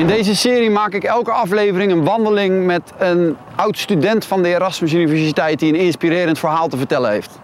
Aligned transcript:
In 0.00 0.06
deze 0.06 0.36
serie 0.36 0.70
maak 0.70 0.92
ik 0.92 1.04
elke 1.04 1.30
aflevering 1.30 1.92
een 1.92 2.04
wandeling 2.04 2.66
met 2.66 2.92
een 2.98 3.36
oud 3.54 3.78
student 3.78 4.24
van 4.24 4.42
de 4.42 4.48
Erasmus 4.48 4.92
Universiteit 4.92 5.58
die 5.58 5.72
een 5.72 5.80
inspirerend 5.80 6.38
verhaal 6.38 6.68
te 6.68 6.76
vertellen 6.76 7.10
heeft. 7.10 7.38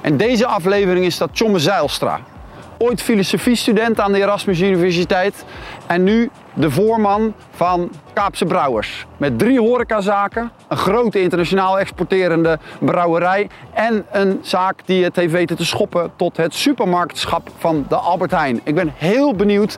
En 0.00 0.16
deze 0.16 0.46
aflevering 0.46 1.04
is 1.04 1.18
dat 1.18 1.28
Tjomme 1.32 1.58
Zeilstra. 1.58 2.20
Ooit 2.78 3.02
filosofiestudent 3.02 4.00
aan 4.00 4.12
de 4.12 4.18
Erasmus 4.18 4.60
Universiteit 4.60 5.44
en 5.86 6.04
nu 6.04 6.30
de 6.54 6.70
voorman 6.70 7.34
van 7.50 7.90
Kaapse 8.12 8.44
Brouwers. 8.44 9.06
Met 9.16 9.38
drie 9.38 9.60
horecazaken, 9.60 10.50
een 10.68 10.76
grote 10.76 11.20
internationaal 11.20 11.78
exporterende 11.78 12.58
brouwerij 12.78 13.48
en 13.72 14.06
een 14.12 14.38
zaak 14.42 14.80
die 14.84 15.04
het 15.04 15.16
heeft 15.16 15.32
weten 15.32 15.56
te 15.56 15.64
schoppen 15.64 16.12
tot 16.16 16.36
het 16.36 16.54
supermarktschap 16.54 17.48
van 17.58 17.86
de 17.88 17.96
Albert 17.96 18.30
Heijn. 18.30 18.60
Ik 18.64 18.74
ben 18.74 18.92
heel 18.96 19.34
benieuwd 19.34 19.76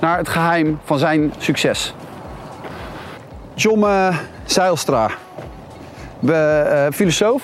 naar 0.00 0.18
het 0.18 0.28
geheim 0.28 0.78
van 0.84 0.98
zijn 0.98 1.32
succes. 1.38 1.94
Tjomme 3.54 4.10
Zeilstra, 4.44 5.10
Be- 6.20 6.32
eh, 6.70 6.92
filosoof, 6.92 7.42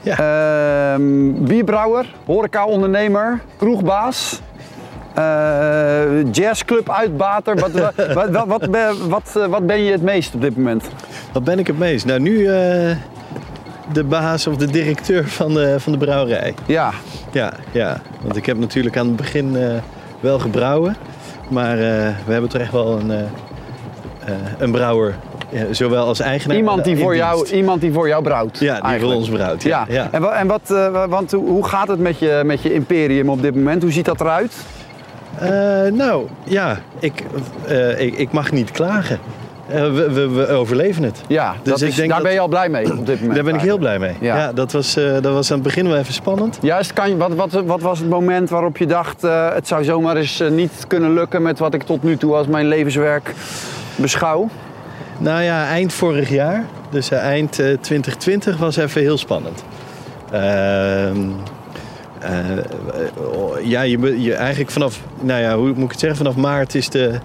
Ja. 0.00 0.16
Ehm, 0.18 1.32
bierbrouwer, 1.44 2.06
horeca-ondernemer, 2.26 3.40
kroegbaas, 3.56 4.40
eh, 5.14 6.32
jazzclub-uitbater. 6.32 7.56
Wat, 7.60 7.70
wat, 7.70 7.94
wat, 8.14 8.46
wat, 8.46 8.66
wat, 9.08 9.36
eh, 9.36 9.46
wat 9.46 9.66
ben 9.66 9.82
je 9.82 9.92
het 9.92 10.02
meest 10.02 10.34
op 10.34 10.40
dit 10.40 10.56
moment? 10.56 10.84
Wat 11.32 11.44
ben 11.44 11.58
ik 11.58 11.66
het 11.66 11.78
meest? 11.78 12.06
Nou, 12.06 12.20
nu 12.20 12.44
de 13.92 14.04
baas 14.04 14.46
of 14.46 14.56
de 14.56 14.66
directeur 14.66 15.28
van 15.28 15.54
de, 15.54 15.80
van 15.80 15.92
de 15.92 15.98
brouwerij. 15.98 16.54
Ja, 16.66 16.90
Ja, 17.32 17.52
ja. 17.72 18.00
Want 18.22 18.36
ik 18.36 18.46
heb 18.46 18.58
natuurlijk 18.58 18.96
aan 18.96 19.06
het 19.06 19.16
begin 19.16 19.56
wel 20.20 20.38
gebrouwen. 20.38 20.96
Maar 21.48 21.72
eh, 21.78 21.84
we 22.26 22.32
hebben 22.32 22.50
toch 22.50 22.60
echt 22.60 22.72
wel 22.72 22.98
een, 23.00 23.10
eh, 23.10 23.18
eh, 23.20 24.34
een 24.58 24.70
brouwer, 24.70 25.14
zowel 25.70 26.06
als 26.06 26.20
eigenaar. 26.20 26.56
iemand 26.56 26.84
die, 26.84 26.96
voor 26.96 27.16
jou, 27.16 27.36
dienst. 27.36 27.52
iemand 27.52 27.80
die 27.80 27.92
voor 27.92 28.08
jou 28.08 28.22
brouwt. 28.22 28.58
Ja, 28.58 28.80
die 28.80 29.00
voor 29.00 29.14
ons 29.14 29.28
brouwt. 29.28 29.62
Ja. 29.62 29.84
Ja, 29.88 29.94
ja. 29.94 30.08
En, 30.10 30.32
en 30.32 30.46
wat, 30.46 30.74
want 31.08 31.32
hoe- 31.32 31.64
gaat 31.66 31.88
het 31.88 31.98
met 31.98 32.18
je, 32.18 32.42
met 32.44 32.62
je 32.62 32.74
imperium 32.74 33.28
op 33.28 33.42
dit 33.42 33.54
moment? 33.54 33.82
Hoe 33.82 33.92
ziet 33.92 34.04
dat 34.04 34.20
eruit? 34.20 34.52
Eh, 35.38 35.48
nou, 35.92 36.26
ja, 36.44 36.78
ik, 36.98 37.24
ik, 37.96 38.14
ik 38.14 38.32
mag 38.32 38.52
niet 38.52 38.70
klagen. 38.70 39.18
Eh, 39.68 39.80
we, 39.92 40.10
we, 40.12 40.28
we 40.28 40.48
overleven 40.48 41.02
het. 41.02 41.20
Ja, 41.26 41.54
Dus 41.62 41.82
ik 41.82 41.88
is, 41.88 41.94
denk 41.94 42.08
daar 42.08 42.18
dat- 42.18 42.26
ben 42.26 42.34
je 42.34 42.40
al 42.40 42.48
blij 42.48 42.68
mee 42.68 42.84
op 42.98 43.06
dit 43.06 43.16
moment. 43.20 43.34
Daar 43.34 43.44
ben 43.44 43.54
ik 43.54 43.60
heel 43.60 43.78
blij 43.78 43.98
mee. 43.98 44.14
Ja. 44.20 44.36
Ja. 44.36 44.52
dat, 44.52 44.72
was, 44.72 44.96
eh, 44.96 45.12
dat 45.12 45.32
was 45.32 45.50
aan 45.50 45.56
het 45.58 45.66
begin 45.66 45.88
wel 45.88 45.96
even 45.96 46.12
spannend. 46.12 46.58
Juist, 46.62 46.92
kan 46.92 47.08
je, 47.08 47.16
wat, 47.16 47.34
wat, 47.34 47.52
wat 47.52 47.80
was 47.80 47.98
het 47.98 48.08
moment 48.08 48.50
waarop 48.50 48.76
je 48.76 48.86
dacht, 48.86 49.24
eh, 49.24 49.54
het 49.54 49.68
zou 49.68 49.84
zomaar 49.84 50.16
eens 50.16 50.42
niet 50.50 50.84
kunnen 50.86 51.14
lukken 51.14 51.42
met 51.42 51.58
wat 51.58 51.74
ik 51.74 51.82
tot 51.82 52.02
nu 52.02 52.16
toe 52.16 52.34
als 52.34 52.46
mijn 52.46 52.68
levenswerk 52.68 53.34
beschouw? 53.96 54.48
Nou 55.18 55.42
ja, 55.42 55.66
eind 55.66 55.92
vorig 55.92 56.28
jaar, 56.30 56.64
dus 56.90 57.10
eind 57.10 57.58
eh, 57.58 57.66
2020, 57.80 58.56
was 58.56 58.76
even 58.76 59.00
heel 59.00 59.18
spannend. 59.18 59.64
Ehm, 60.32 61.16
oh, 63.16 63.60
ja, 63.64 63.82
je, 63.82 64.22
je, 64.22 64.34
eigenlijk 64.34 64.70
vanaf, 64.70 65.00
nou 65.20 65.40
ja, 65.40 65.56
hoe 65.56 65.66
moet 65.68 65.84
ik 65.84 65.90
het 65.90 66.00
zeggen, 66.00 66.18
vanaf 66.18 66.36
maart 66.36 66.74
is 66.74 66.88
de, 66.88 67.18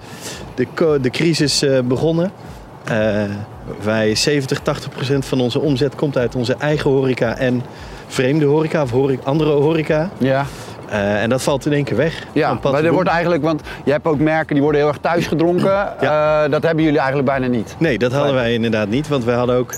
de, 0.56 0.68
de 1.02 1.10
crisis 1.10 1.62
eh, 1.62 1.80
begonnen. 1.80 2.32
Eh, 2.84 3.24
wij 3.84 4.16
70, 4.16 4.60
80 4.60 4.90
procent 4.90 5.26
van 5.26 5.42
onze 5.42 5.60
omzet 5.60 5.96
komt 5.96 6.18
uit 6.18 6.36
onze 6.36 6.56
eigen 6.60 6.90
horeca 6.90 7.38
en 7.38 7.64
vreemde 8.08 8.46
horeca 8.46 8.82
of 8.82 8.92
andere 9.24 9.52
horeca. 9.52 10.10
Ja, 10.18 10.46
en 10.90 11.30
dat 11.30 11.42
valt 11.42 11.66
in 11.66 11.74
één 11.74 11.84
keer 11.84 11.98
weg. 11.98 12.24
ja 12.34 12.60
maar 12.64 12.84
er 12.84 12.94
wordt 12.94 13.10
eigenlijk, 13.10 13.44
want 13.44 13.62
je 13.86 13.92
hebt 13.92 14.06
ook 14.06 14.20
merken 14.20 14.54
die 14.54 14.64
worden 14.64 14.82
heel 14.82 14.90
erg 14.90 15.00
thuis 15.02 15.28
gedronken. 15.28 16.00
Eh, 16.00 16.42
dat 16.50 16.64
hebben 16.64 16.84
jullie 16.84 17.00
eigenlijk 17.00 17.28
bijna 17.28 17.48
niet. 17.48 17.76
Nee, 17.78 17.98
dat 17.98 18.12
hadden 18.12 18.34
wij 18.34 18.54
inderdaad 18.54 18.90
niet, 18.90 19.08
want 19.08 19.24
wij 19.24 19.36
hadden 19.36 19.56
ook 19.56 19.74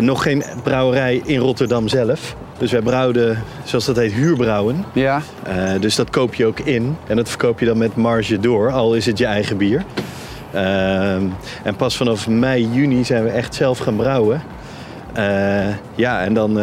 nog 0.00 0.22
geen 0.22 0.42
brouwerij 0.62 1.20
in 1.24 1.38
Rotterdam 1.38 1.88
zelf. 1.88 2.36
Dus 2.58 2.72
wij 2.72 2.80
brouwden, 2.80 3.42
zoals 3.64 3.84
dat 3.84 3.96
heet, 3.96 4.12
huurbrouwen. 4.12 4.84
Ja, 4.92 5.20
Eh, 5.42 5.54
dus 5.80 5.94
dat 5.96 6.10
koop 6.10 6.34
je 6.34 6.46
ook 6.46 6.60
in 6.60 6.96
en 7.06 7.16
dat 7.16 7.28
verkoop 7.28 7.60
je 7.60 7.66
dan 7.66 7.78
met 7.78 7.96
marge 7.96 8.40
door, 8.40 8.70
al 8.72 8.94
is 8.94 9.06
het 9.06 9.18
je 9.18 9.26
eigen 9.26 9.56
bier. 9.56 9.84
Ehm, 10.52 11.22
en 11.62 11.76
pas 11.76 11.96
vanaf 11.96 12.28
mei, 12.28 12.68
juni 12.72 13.04
zijn 13.04 13.22
we 13.24 13.30
echt 13.30 13.54
zelf 13.54 13.78
gaan 13.78 13.96
brouwen. 13.96 14.42
Eh, 15.12 15.24
ja, 15.94 16.20
en 16.20 16.34
dan, 16.34 16.60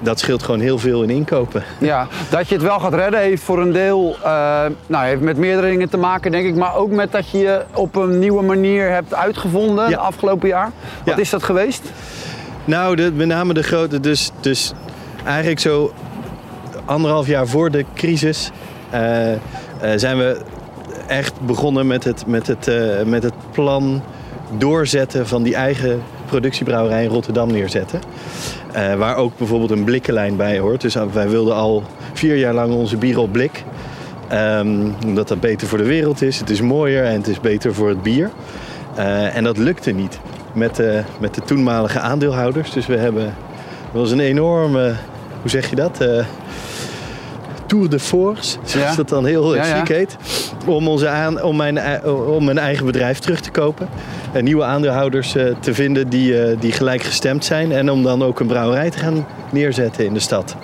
dat 0.00 0.18
scheelt 0.18 0.42
gewoon 0.42 0.60
heel 0.60 0.78
veel 0.78 1.02
in 1.02 1.10
inkopen. 1.10 1.62
ja, 1.78 2.06
dat 2.30 2.48
je 2.48 2.54
het 2.54 2.64
wel 2.64 2.78
gaat 2.80 2.94
redden 2.94 3.20
heeft 3.20 3.42
voor 3.42 3.60
een 3.60 3.72
deel, 3.72 4.16
nou, 4.86 5.06
heeft 5.06 5.20
met 5.20 5.36
meerdere 5.36 5.68
dingen 5.70 5.88
te 5.88 5.96
maken 5.96 6.30
denk 6.30 6.46
ik, 6.46 6.54
maar 6.56 6.74
ook 6.76 6.90
met 6.90 7.12
dat 7.12 7.30
je 7.30 7.38
je 7.38 7.62
op 7.74 7.96
een 7.96 8.18
nieuwe 8.18 8.42
manier 8.42 8.90
hebt 8.90 9.14
uitgevonden 9.14 9.84
Ja. 9.84 9.90
het 9.90 9.98
afgelopen 10.00 10.48
jaar. 10.48 10.70
Wat 11.04 11.14
Ja. 11.14 11.20
is 11.20 11.30
dat 11.30 11.42
geweest? 11.42 11.82
Nou, 12.64 12.96
de, 12.96 13.12
met 13.14 13.26
name 13.26 13.54
de 13.54 13.62
grote, 13.62 14.00
dus, 14.00 14.30
dus 14.40 14.72
eigenlijk 15.28 15.60
zo 15.60 15.92
anderhalf 16.84 17.26
jaar 17.26 17.46
voor 17.46 17.70
de 17.70 17.84
crisis 17.94 18.50
eh, 18.90 19.32
eh, 19.32 19.38
zijn 19.96 20.18
we 20.18 20.40
echt 21.06 21.40
begonnen 21.40 21.86
met 21.86 22.04
het, 22.04 22.26
met, 22.26 22.46
het, 22.46 22.68
eh, 22.68 23.02
met 23.06 23.22
het 23.22 23.32
plan 23.52 24.02
doorzetten 24.58 25.26
van 25.26 25.42
die 25.42 25.54
eigen 25.54 26.02
productiebrouwerij 26.26 27.02
in 27.02 27.10
Rotterdam 27.10 27.52
neerzetten. 27.52 28.00
Waar 28.98 29.16
ook 29.16 29.38
bijvoorbeeld 29.38 29.70
een 29.70 29.84
blikkenlijn 29.84 30.36
bij 30.36 30.58
hoort. 30.58 30.80
Dus 30.80 30.96
wij 31.12 31.28
wilden 31.28 31.54
al 31.54 31.82
vier 32.12 32.36
jaar 32.36 32.54
lang 32.54 32.74
onze 32.74 32.96
bier 32.96 33.18
op 33.18 33.32
blik. 33.32 33.64
Ehm, 34.28 34.90
omdat 35.06 35.28
dat 35.28 35.40
beter 35.40 35.68
voor 35.68 35.78
de 35.78 35.84
wereld 35.84 36.22
is. 36.22 36.38
Het 36.38 36.50
is 36.50 36.60
mooier 36.60 37.04
en 37.04 37.14
het 37.14 37.26
is 37.26 37.40
beter 37.40 37.74
voor 37.74 37.88
het 37.88 38.02
bier. 38.02 38.30
En 39.32 39.44
dat 39.44 39.56
lukte 39.58 39.90
niet 39.90 40.20
met 40.52 40.76
de, 40.76 41.02
met 41.20 41.34
de 41.34 41.40
toenmalige 41.40 42.00
aandeelhouders. 42.00 42.72
Dus 42.72 42.86
we 42.86 42.96
hebben, 42.96 43.34
was 43.92 44.10
een 44.10 44.20
enorme, 44.20 44.94
hoe 45.40 45.50
zeg 45.50 45.70
je 45.70 45.76
dat? 45.76 46.00
Eh, 46.00 46.24
tour 47.66 47.88
de 47.90 47.98
force, 47.98 48.58
zoals 48.64 48.90
Ja. 48.90 48.96
dat 48.96 49.08
dan 49.08 49.26
heel 49.26 49.54
Ja, 49.54 49.82
heet. 49.84 50.16
Om, 50.66 50.88
onze 50.88 51.08
aan, 51.08 51.42
om, 51.42 51.56
mijn, 51.56 51.78
ei- 51.78 52.00
om 52.10 52.44
mijn 52.44 52.58
eigen 52.58 52.86
bedrijf 52.86 53.18
terug 53.18 53.40
te 53.40 53.50
kopen. 53.50 53.88
En 54.32 54.44
nieuwe 54.44 54.64
aandeelhouders 54.64 55.34
eh, 55.36 55.44
te 55.60 55.74
vinden 55.74 56.08
die, 56.08 56.40
eh, 56.42 56.56
die 56.60 56.72
gelijkgestemd 56.72 57.44
zijn. 57.44 57.72
En 57.72 57.90
om 57.90 58.02
dan 58.02 58.22
ook 58.22 58.40
een 58.40 58.46
brouwerij 58.46 58.90
te 58.90 58.98
gaan 58.98 59.26
neerzetten 59.50 60.04
in 60.04 60.12
de 60.14 60.20
stad. 60.20 60.56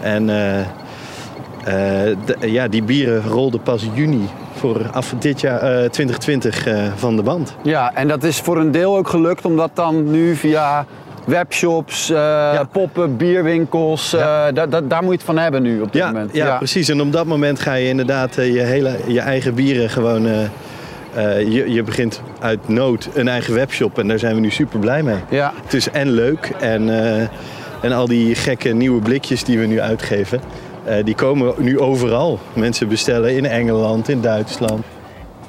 En 0.00 0.30
eh, 0.30 0.60
eh, 2.10 2.16
ja, 2.40 2.68
die 2.68 2.82
bieren 2.82 3.22
rolden 3.22 3.62
pas 3.62 3.86
juni 3.94 4.28
voor 4.54 4.90
af 4.92 5.14
dit 5.18 5.40
jaar 5.40 5.60
eh, 5.60 5.90
2020 5.90 6.66
eh, 6.66 6.82
van 6.96 7.16
de 7.16 7.22
band. 7.22 7.54
Ja, 7.62 7.94
en 7.94 8.08
dat 8.08 8.24
is 8.24 8.38
voor 8.40 8.56
een 8.58 8.70
deel 8.70 8.96
ook 8.96 9.08
gelukt 9.08 9.44
omdat 9.44 9.70
dan 9.74 10.10
nu 10.10 10.36
via 10.36 10.86
webshops, 11.26 12.10
eh 12.10 12.60
poppen, 12.72 13.16
bierwinkels, 13.16 14.10
Ja. 14.10 14.46
eh, 14.48 14.54
da- 14.54 14.66
da- 14.66 14.80
daar 14.80 15.02
moet 15.02 15.10
je 15.10 15.16
het 15.16 15.26
van 15.26 15.38
hebben 15.38 15.62
nu 15.62 15.80
op 15.80 15.92
dit 15.92 16.02
Ja, 16.02 16.06
moment. 16.06 16.34
ja, 16.34 16.56
precies. 16.56 16.88
En 16.88 17.00
op 17.00 17.12
dat 17.12 17.26
moment 17.26 17.60
ga 17.60 17.74
je 17.74 17.88
inderdaad 17.88 18.36
eh, 18.36 18.54
je, 18.54 18.60
hele, 18.60 18.96
je 19.06 19.20
eigen 19.20 19.54
bieren 19.54 19.90
gewoon... 19.90 20.22
je, 21.48 21.64
je 21.72 21.82
begint 21.82 22.22
uit 22.40 22.68
nood 22.68 23.08
een 23.14 23.28
eigen 23.28 23.54
webshop 23.54 23.98
en 23.98 24.08
daar 24.08 24.18
zijn 24.18 24.34
we 24.34 24.40
nu 24.40 24.50
super 24.50 24.78
blij 24.78 25.02
mee. 25.02 25.16
Ja. 25.28 25.52
Het 25.62 25.74
is 25.74 25.90
en 25.90 26.10
leuk 26.10 26.52
en, 26.60 26.88
en 27.82 27.92
al 27.92 28.06
die 28.06 28.34
gekke 28.34 28.68
nieuwe 28.68 29.00
blikjes 29.00 29.44
die 29.44 29.58
we 29.58 29.66
nu 29.66 29.80
uitgeven... 29.80 30.40
die 31.04 31.14
komen 31.14 31.54
nu 31.58 31.78
overal. 31.80 32.38
Mensen 32.52 32.88
bestellen 32.88 33.36
in 33.36 33.46
Engeland, 33.46 34.08
in 34.08 34.20
Duitsland. 34.20 34.84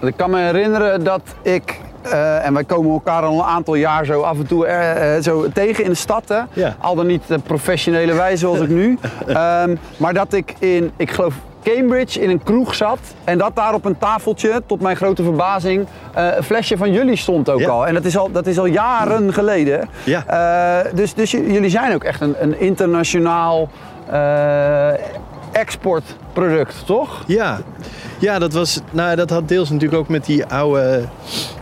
Ik 0.01 0.13
kan 0.17 0.29
me 0.29 0.37
herinneren 0.39 1.03
dat 1.03 1.21
ik, 1.41 1.79
eh, 2.11 2.45
en 2.45 2.53
wij 2.53 2.63
komen 2.63 2.91
elkaar 2.91 3.23
al 3.23 3.39
een 3.39 3.45
aantal 3.45 3.75
jaar 3.75 4.05
zo 4.05 4.21
af 4.21 4.37
en 4.37 4.47
toe 4.47 4.65
eh, 4.65 5.15
eh, 5.15 5.23
zo 5.23 5.45
tegen 5.53 5.83
in 5.83 5.89
de 5.89 5.95
stad. 5.95 6.23
Hè? 6.27 6.39
Ja. 6.53 6.75
Al 6.79 6.95
dan 6.95 7.07
niet 7.07 7.27
de 7.27 7.39
professionele 7.39 8.13
wijze 8.13 8.37
zoals 8.37 8.59
ik 8.59 8.69
nu. 8.69 8.97
Ehm, 9.27 9.75
maar 9.97 10.13
dat 10.13 10.33
ik 10.33 10.53
in, 10.59 10.91
ik 10.97 11.11
geloof 11.11 11.33
Cambridge 11.63 12.21
in 12.21 12.29
een 12.29 12.43
kroeg 12.43 12.75
zat. 12.75 12.99
En 13.23 13.37
dat 13.37 13.55
daar 13.55 13.73
op 13.73 13.85
een 13.85 13.97
tafeltje, 13.97 14.61
tot 14.65 14.81
mijn 14.81 14.95
grote 14.95 15.23
verbazing, 15.23 15.87
een 16.13 16.43
flesje 16.43 16.77
van 16.77 16.91
jullie 16.91 17.15
stond 17.15 17.49
ook 17.49 17.59
Ja. 17.59 17.69
al. 17.69 17.87
En 17.87 17.93
dat 17.93 18.05
is 18.05 18.17
al, 18.17 18.31
dat 18.31 18.47
is 18.47 18.59
al 18.59 18.65
jaren 18.65 19.33
geleden. 19.33 19.89
Ja. 20.03 20.83
Dus 20.93 21.13
dus 21.13 21.31
jullie 21.31 21.69
zijn 21.69 21.93
ook 21.93 22.03
echt 22.03 22.21
een, 22.21 22.35
een 22.39 22.59
internationaal 22.59 23.69
exportproduct, 25.55 26.85
toch? 26.85 27.23
Ja, 27.27 27.59
ja 28.19 28.39
dat, 28.39 28.53
was, 28.53 28.81
nou, 28.91 29.15
dat 29.15 29.29
had 29.29 29.47
deels 29.47 29.69
natuurlijk 29.69 30.01
ook 30.01 30.07
met 30.07 30.25
die 30.25 30.45
oude, 30.45 31.03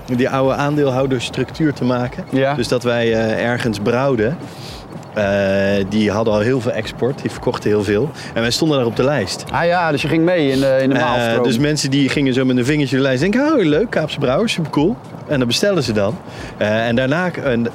die 0.06 0.30
oude 0.30 0.54
aandeelhoudersstructuur 0.56 1.74
te 1.74 1.84
maken. 1.84 2.24
Ja. 2.30 2.54
Dus 2.54 2.68
dat 2.68 2.84
wij 2.84 3.14
eh, 3.14 3.46
ergens 3.50 3.80
brouwden. 3.80 4.38
eh, 5.14 5.24
die 5.90 6.12
hadden 6.12 6.34
al 6.34 6.40
heel 6.40 6.62
veel 6.62 6.72
export, 6.72 7.22
die 7.22 7.32
verkochten 7.32 7.70
heel 7.70 7.84
veel. 7.84 8.10
En 8.34 8.42
wij 8.42 8.52
stonden 8.52 8.78
daar 8.78 8.86
op 8.88 8.96
de 8.96 9.04
lijst. 9.04 9.44
Ah 9.52 9.66
ja, 9.66 9.92
dus 9.92 10.02
je 10.02 10.08
ging 10.08 10.24
mee 10.24 10.50
in 10.52 10.60
de, 10.60 10.80
in 10.82 10.90
de 10.90 10.96
Eh, 10.96 11.02
maalstroom. 11.02 11.44
dus 11.44 11.58
mensen 11.58 11.92
die 11.92 12.10
gingen 12.10 12.34
zo 12.34 12.46
met 12.46 12.58
een 12.58 12.66
vingertje 12.66 12.96
de 12.96 13.02
lijst 13.02 13.22
denken, 13.22 13.42
oh 13.54 13.64
leuk, 13.64 13.90
Kaapse 13.90 14.20
Brouwers, 14.20 14.54
super 14.54 14.72
cool. 14.72 14.96
En 15.28 15.38
dan 15.40 15.48
bestellen 15.48 15.84
ze 15.84 15.92
dan. 15.94 16.18
En 16.58 16.96
daarna, 16.96 17.32
en 17.32 17.68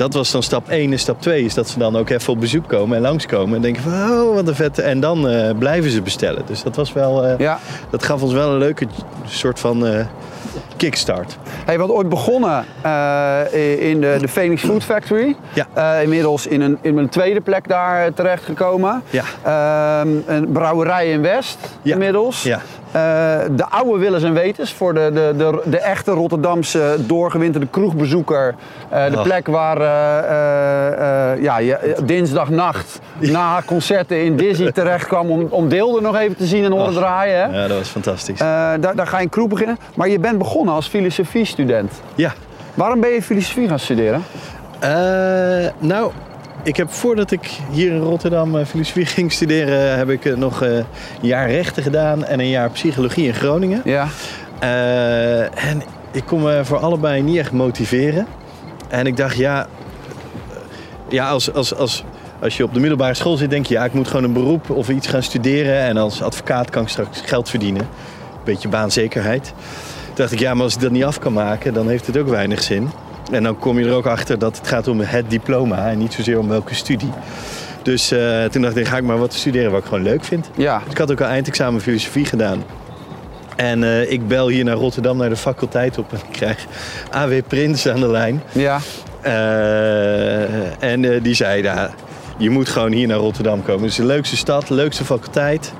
dat 0.00 0.14
was 0.14 0.30
dan 0.30 0.42
stap 0.42 0.68
1 0.68 0.92
en 0.92 0.98
stap 0.98 1.20
2 1.20 1.44
is 1.44 1.54
dat 1.54 1.68
ze 1.68 1.78
dan 1.78 1.96
ook 1.96 2.08
even 2.10 2.32
op 2.32 2.40
bezoek 2.40 2.68
komen 2.68 2.96
en 2.96 3.02
langskomen. 3.02 3.56
En 3.56 3.62
denken 3.62 3.82
van, 3.82 3.92
oh 3.92 4.34
wat 4.34 4.48
een 4.48 4.54
vette. 4.54 4.82
En 4.82 5.00
dan 5.00 5.28
eh, 5.28 5.50
blijven 5.58 5.90
ze 5.90 6.02
bestellen. 6.02 6.42
Dus 6.46 6.62
dat 6.62 6.76
was 6.76 6.92
wel, 6.92 7.24
eh, 7.24 7.38
Ja. 7.38 7.58
dat 7.90 8.04
gaf 8.04 8.22
ons 8.22 8.32
wel 8.32 8.50
een 8.50 8.58
leuke 8.58 8.86
soort 9.24 9.60
van 9.60 9.86
eh, 9.86 10.04
kickstart. 10.76 11.36
Hey, 11.64 11.78
wat 11.78 11.90
ooit 11.90 12.08
begonnen 12.08 12.64
uh, 12.86 13.40
in 13.90 14.00
de, 14.00 14.16
de, 14.20 14.28
Phoenix 14.28 14.62
Food 14.62 14.84
Factory. 14.84 15.36
Ja. 15.52 15.66
Uh, 15.76 16.02
inmiddels 16.02 16.46
in 16.46 16.60
een, 16.60 16.78
in 16.80 16.98
een 16.98 17.08
tweede 17.08 17.40
plek 17.40 17.68
daar 17.68 18.14
terechtgekomen. 18.14 19.02
Ja. 19.10 19.24
Uh, 20.04 20.12
een 20.26 20.52
brouwerij 20.52 21.10
in 21.10 21.22
West 21.22 21.58
Ja. 21.82 21.92
inmiddels. 21.92 22.42
Ja. 22.42 22.60
Uh, 22.96 22.96
de 23.50 23.64
oude 23.68 23.98
willens 23.98 24.22
en 24.22 24.32
wetens 24.32 24.72
voor 24.72 24.94
de, 24.94 25.10
de, 25.14 25.34
de, 25.36 25.62
de 25.64 25.78
echte 25.78 26.10
Rotterdamse 26.10 26.96
doorgewinterde 26.98 27.66
kroegbezoeker. 27.70 28.54
Uh, 28.92 29.04
de 29.10 29.16
Oh. 29.16 29.22
plek 29.22 29.46
waar 29.46 29.76
uh, 29.76 31.42
ja, 31.42 31.58
je 31.58 31.94
dinsdagnacht 32.04 32.98
na 33.18 33.62
concerten 33.66 34.24
in 34.24 34.36
Dizzy 34.36 34.70
terecht 34.70 35.06
kwam 35.06 35.30
om, 35.30 35.46
om 35.50 35.68
Deelde 35.68 36.00
nog 36.00 36.16
even 36.16 36.36
te 36.36 36.46
zien 36.46 36.64
en 36.64 36.70
horen 36.72 36.94
draaien. 36.94 37.36
Hè? 37.50 37.60
Ja, 37.62 37.68
dat 37.68 37.78
was 37.78 37.88
fantastisch. 37.88 38.38
Daar, 38.38 38.94
daar 38.94 39.06
ga 39.06 39.16
je 39.18 39.22
een 39.24 39.28
kroeg 39.30 39.48
beginnen. 39.48 39.78
Maar 39.94 40.08
je 40.08 40.18
bent 40.18 40.38
begonnen 40.38 40.74
als 40.74 40.86
filosofiestudent. 40.88 41.92
ja. 42.14 42.32
Waarom 42.74 43.00
ben 43.00 43.10
je 43.10 43.22
filosofie 43.22 43.68
gaan 43.68 43.78
studeren? 43.78 44.22
Eh, 44.78 44.90
nou, 45.78 46.10
ik 46.62 46.76
heb 46.76 46.92
voordat 46.92 47.30
ik 47.30 47.50
hier 47.70 47.92
in 47.92 48.00
Rotterdam 48.00 48.56
eh, 48.56 48.66
filosofie 48.66 49.06
ging 49.16 49.32
studeren, 49.32 49.98
heb 49.98 50.10
ik 50.10 50.24
eh, 50.24 50.36
nog 50.36 50.62
eh, 50.62 50.76
een 50.76 50.86
jaar 51.20 51.50
rechten 51.50 51.82
gedaan 51.82 52.24
en 52.24 52.40
een 52.40 52.48
jaar 52.48 52.70
psychologie 52.70 53.26
in 53.26 53.34
Groningen. 53.34 53.82
Ja. 53.84 54.08
En 55.54 55.82
ik 56.12 56.24
kon 56.26 56.42
me 56.42 56.60
voor 56.64 56.78
allebei 56.78 57.22
niet 57.22 57.36
echt 57.36 57.52
motiveren. 57.52 58.26
En 58.88 59.06
ik 59.06 59.16
dacht, 59.16 59.36
ja, 59.36 59.66
ja 61.08 61.28
als, 61.28 61.52
als, 61.52 61.74
als, 61.74 62.04
als 62.40 62.56
je 62.56 62.64
op 62.64 62.74
de 62.74 62.80
middelbare 62.80 63.14
school 63.14 63.36
zit, 63.36 63.50
denk 63.50 63.66
je, 63.66 63.74
ja, 63.74 63.84
ik 63.84 63.92
moet 63.92 64.08
gewoon 64.08 64.24
een 64.24 64.32
beroep 64.32 64.70
of 64.70 64.88
iets 64.88 65.06
gaan 65.06 65.22
studeren. 65.22 65.80
En 65.80 65.96
als 65.96 66.22
advocaat 66.22 66.70
kan 66.70 66.82
ik 66.82 66.88
straks 66.88 67.20
geld 67.24 67.50
verdienen. 67.50 67.88
Beetje 68.44 68.68
baanzekerheid. 68.68 69.44
Toen 70.04 70.14
dacht 70.14 70.32
ik, 70.32 70.38
ja, 70.38 70.54
maar 70.54 70.64
als 70.64 70.74
ik 70.74 70.80
dat 70.80 70.90
niet 70.90 71.04
af 71.04 71.18
kan 71.18 71.32
maken, 71.32 71.74
dan 71.74 71.88
heeft 71.88 72.06
het 72.06 72.18
ook 72.18 72.28
weinig 72.28 72.62
zin. 72.62 72.90
En 73.30 73.42
dan 73.42 73.58
kom 73.58 73.78
je 73.78 73.86
er 73.86 73.94
ook 73.94 74.06
achter 74.06 74.38
dat 74.38 74.56
het 74.56 74.68
gaat 74.68 74.88
om 74.88 75.00
het 75.00 75.30
diploma 75.30 75.88
en 75.88 75.98
niet 75.98 76.12
zozeer 76.12 76.38
om 76.38 76.48
welke 76.48 76.74
studie. 76.74 77.10
Dus 77.82 78.10
eh, 78.10 78.44
toen 78.44 78.62
dacht 78.62 78.76
ik, 78.76 78.86
ga 78.86 78.96
ik 78.96 79.02
maar 79.02 79.18
wat 79.18 79.34
studeren 79.34 79.70
wat 79.70 79.80
ik 79.80 79.86
gewoon 79.86 80.02
leuk 80.02 80.24
vind. 80.24 80.50
Ja. 80.56 80.78
Dus 80.78 80.92
ik 80.92 80.98
had 80.98 81.10
ook 81.10 81.20
al 81.20 81.26
eindexamen 81.26 81.80
filosofie 81.80 82.24
gedaan. 82.24 82.64
En 83.56 83.84
eh, 83.84 84.10
ik 84.10 84.28
bel 84.28 84.48
hier 84.48 84.64
naar 84.64 84.74
Rotterdam 84.74 85.16
naar 85.16 85.28
de 85.28 85.36
faculteit 85.36 85.98
op 85.98 86.12
en 86.12 86.18
ik 86.18 86.32
krijg 86.32 86.66
AW 87.10 87.32
Prins 87.46 87.88
aan 87.88 88.00
de 88.00 88.10
lijn. 88.10 88.42
Ja. 88.52 88.78
Eh, 89.20 90.82
en 90.82 91.22
die 91.22 91.34
zei, 91.34 91.62
ja, 91.62 91.90
je 92.36 92.50
moet 92.50 92.68
gewoon 92.68 92.92
hier 92.92 93.06
naar 93.06 93.18
Rotterdam 93.18 93.62
komen. 93.62 93.82
Het 93.82 93.90
is 93.90 93.96
de 93.96 94.04
leukste 94.04 94.36
stad, 94.36 94.70
leukste 94.70 95.04
faculteit. 95.04 95.72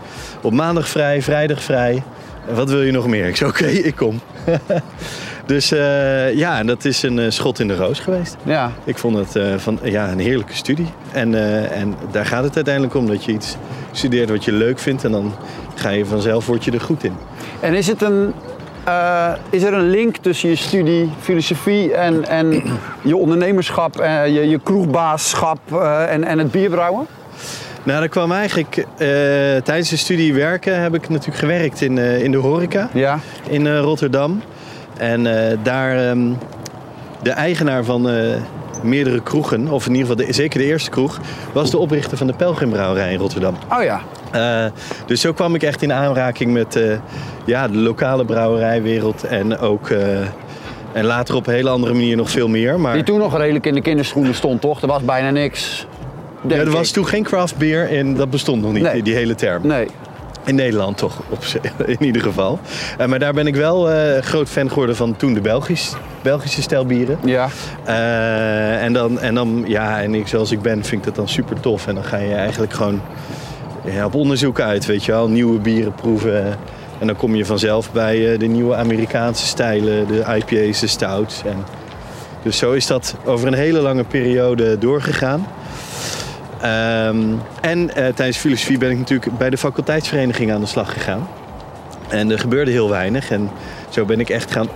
Op 0.42 0.52
maandag 0.52 0.88
vrij, 0.88 1.22
vrijdag 1.22 1.62
vrij. 1.62 2.02
Wat 2.50 2.70
wil 2.70 2.82
je 2.82 2.92
nog 2.92 3.06
meer? 3.06 3.26
Ik 3.26 3.36
zei, 3.36 3.50
oké, 3.50 3.66
ik 3.90 3.96
kom. 3.96 4.20
Dus 5.50 5.72
eh, 5.72 6.34
ja, 6.34 6.64
dat 6.64 6.84
is 6.84 7.02
een 7.02 7.18
eh, 7.18 7.30
schot 7.30 7.58
in 7.58 7.68
de 7.68 7.76
roos 7.76 8.00
geweest. 8.00 8.36
Ja. 8.42 8.72
Ik 8.84 8.98
vond 8.98 9.16
het 9.16 9.36
eh, 9.36 9.54
van, 9.56 9.78
ja, 9.82 10.10
een 10.10 10.18
heerlijke 10.18 10.54
studie. 10.54 10.86
En, 11.12 11.34
en 11.70 11.94
daar 12.10 12.26
gaat 12.26 12.44
het 12.44 12.54
uiteindelijk 12.54 12.94
om, 12.94 13.06
dat 13.06 13.24
je 13.24 13.32
iets 13.32 13.56
studeert 13.92 14.30
wat 14.30 14.44
je 14.44 14.52
leuk 14.52 14.78
vindt. 14.78 15.04
En 15.04 15.12
dan 15.12 15.34
ga 15.74 15.88
je 15.88 16.06
vanzelf, 16.06 16.46
word 16.46 16.64
je 16.64 16.70
er 16.70 16.80
goed 16.80 17.04
in. 17.04 17.12
En 17.60 17.74
is, 17.74 17.86
het 17.86 18.02
een, 18.02 18.32
is 19.50 19.62
er 19.62 19.72
een 19.72 19.90
link 19.90 20.16
tussen 20.16 20.48
je 20.48 20.56
studie 20.56 21.10
filosofie 21.20 21.94
en, 21.94 22.28
en 22.28 22.62
je 23.02 23.16
ondernemerschap, 23.16 23.94
je, 24.26 24.48
je 24.48 24.60
kroegbaasschap 24.62 25.58
uh, 25.72 26.12
en, 26.12 26.24
en 26.24 26.38
het 26.38 26.50
bierbrouwen? 26.50 27.06
Nou, 27.82 28.00
dat 28.00 28.10
kwam 28.10 28.32
eigenlijk 28.32 28.76
uh, 28.76 28.86
tijdens 29.62 29.88
de 29.88 29.96
studie 29.96 30.34
werken 30.34 30.80
heb 30.80 30.94
ik 30.94 31.08
natuurlijk 31.08 31.38
gewerkt 31.38 31.80
in, 31.80 31.96
uh, 31.96 32.22
in 32.22 32.30
de 32.30 32.38
horeca 32.38 32.88
ja. 32.92 33.18
in 33.48 33.64
uh, 33.64 33.80
Rotterdam. 33.80 34.42
En 35.00 35.26
daar 35.62 36.10
um, 36.10 36.38
de 37.22 37.30
eigenaar 37.30 37.84
van 37.84 38.08
meerdere 38.82 39.22
kroegen, 39.22 39.68
of 39.68 39.86
in 39.86 39.94
ieder 39.94 40.08
geval 40.10 40.26
de, 40.26 40.32
zeker 40.32 40.58
de 40.58 40.66
eerste 40.66 40.90
kroeg, 40.90 41.20
was 41.52 41.70
de 41.70 41.78
oprichter 41.78 42.16
van 42.16 42.26
de 42.26 42.32
Pelgrimbrouwerij 42.32 43.12
in 43.12 43.18
Rotterdam. 43.18 43.54
Oh 43.72 43.82
ja. 43.82 44.02
dus 45.06 45.20
zo 45.20 45.32
kwam 45.32 45.54
ik 45.54 45.62
echt 45.62 45.82
in 45.82 45.92
aanraking 45.92 46.52
met 46.52 46.80
ja, 47.44 47.68
de 47.68 47.78
lokale 47.78 48.24
brouwerijwereld 48.24 49.24
en 49.24 49.58
ook 49.58 49.90
en 50.92 51.04
later 51.04 51.34
op 51.34 51.46
een 51.46 51.54
hele 51.54 51.70
andere 51.70 51.92
manier 51.92 52.16
nog 52.16 52.30
veel 52.30 52.48
meer. 52.48 52.80
Maar... 52.80 52.94
Die 52.94 53.02
toen 53.02 53.18
nog 53.18 53.36
redelijk 53.36 53.66
in 53.66 53.74
de 53.74 53.80
kinderschoenen 53.80 54.34
stond, 54.34 54.60
toch? 54.60 54.82
Er 54.82 54.88
was 54.88 55.04
bijna 55.04 55.30
niks. 55.30 55.86
Ja, 56.48 56.56
er 56.56 56.70
was 56.70 56.90
toen 56.90 57.06
geen 57.06 57.22
craft 57.22 57.56
beer 57.56 57.90
en 57.90 58.14
dat 58.14 58.30
bestond 58.30 58.62
nog 58.62 58.72
niet, 58.72 58.82
nee. 58.82 58.92
die, 58.92 59.02
die, 59.02 59.14
hele 59.14 59.34
term. 59.34 59.66
Nee. 59.66 59.86
In 60.44 60.54
Nederland 60.54 60.96
toch, 60.96 61.22
op, 61.28 61.44
in 61.98 62.04
ieder 62.04 62.22
geval. 62.22 62.58
Uh, 63.00 63.06
maar 63.06 63.18
daar 63.18 63.32
ben 63.32 63.46
ik 63.46 63.54
wel 63.54 63.92
uh, 63.92 64.18
groot 64.18 64.48
fan 64.48 64.68
geworden 64.68 64.96
van 64.96 65.16
toen 65.16 65.34
de 65.34 65.40
Belgisch, 65.40 65.92
Belgische 66.22 66.62
stijlbieren. 66.62 67.18
Ja. 67.24 67.48
Uh, 67.88 68.82
en, 68.82 68.92
dan, 68.92 69.18
en 69.20 69.34
dan, 69.34 69.64
ja, 69.66 70.02
en 70.02 70.14
ik 70.14 70.28
zoals 70.28 70.50
ik 70.50 70.62
ben, 70.62 70.84
vind 70.84 71.00
ik 71.00 71.04
dat 71.04 71.14
dan 71.14 71.28
super 71.28 71.60
tof. 71.60 71.86
En 71.86 71.94
dan 71.94 72.04
ga 72.04 72.16
je 72.16 72.34
eigenlijk 72.34 72.72
gewoon 72.72 73.00
ja, 73.84 74.04
op 74.04 74.14
onderzoek 74.14 74.60
uit, 74.60 74.86
weet 74.86 75.04
je 75.04 75.12
wel. 75.12 75.28
Nieuwe 75.28 75.58
bieren 75.58 75.94
proeven. 75.94 76.58
En 76.98 77.06
dan 77.06 77.16
kom 77.16 77.34
je 77.34 77.44
vanzelf 77.44 77.92
bij 77.92 78.36
de 78.36 78.46
nieuwe 78.46 78.74
Amerikaanse 78.74 79.46
stijlen, 79.46 80.06
de 80.06 80.24
IPA's, 80.36 80.80
de 80.80 80.86
stouts. 80.86 81.42
En 81.44 81.64
dus 82.42 82.58
zo 82.58 82.72
is 82.72 82.86
dat 82.86 83.14
over 83.24 83.46
een 83.46 83.54
hele 83.54 83.80
lange 83.80 84.04
periode 84.04 84.78
doorgegaan. 84.78 85.46
Um, 86.64 87.40
en 87.60 87.78
uh, 87.78 87.92
tijdens 87.94 88.36
filosofie 88.36 88.78
ben 88.78 88.90
ik 88.90 88.98
natuurlijk 88.98 89.38
bij 89.38 89.50
de 89.50 89.58
faculteitsvereniging 89.58 90.52
aan 90.52 90.60
de 90.60 90.66
slag 90.66 90.92
gegaan. 90.92 91.28
En 92.08 92.30
er 92.30 92.38
gebeurde 92.38 92.70
heel 92.70 92.88
weinig. 92.88 93.30
En 93.30 93.50
zo 93.88 94.04
ben 94.04 94.20
ik 94.20 94.30
echt 94.30 94.52
gaan. 94.52 94.68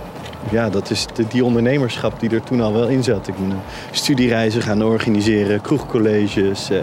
Ja, 0.51 0.69
dat 0.69 0.89
is 0.89 1.05
de, 1.13 1.27
die 1.27 1.45
ondernemerschap 1.45 2.19
die 2.19 2.29
er 2.29 2.43
toen 2.43 2.61
al 2.61 2.73
wel 2.73 2.87
in 2.87 3.03
zat. 3.03 3.27
Ik 3.27 3.35
ben 3.35 3.59
studiereizen 3.91 4.61
gaan 4.61 4.83
organiseren, 4.83 5.61
kroegcolleges, 5.61 6.71
uh, 6.71 6.77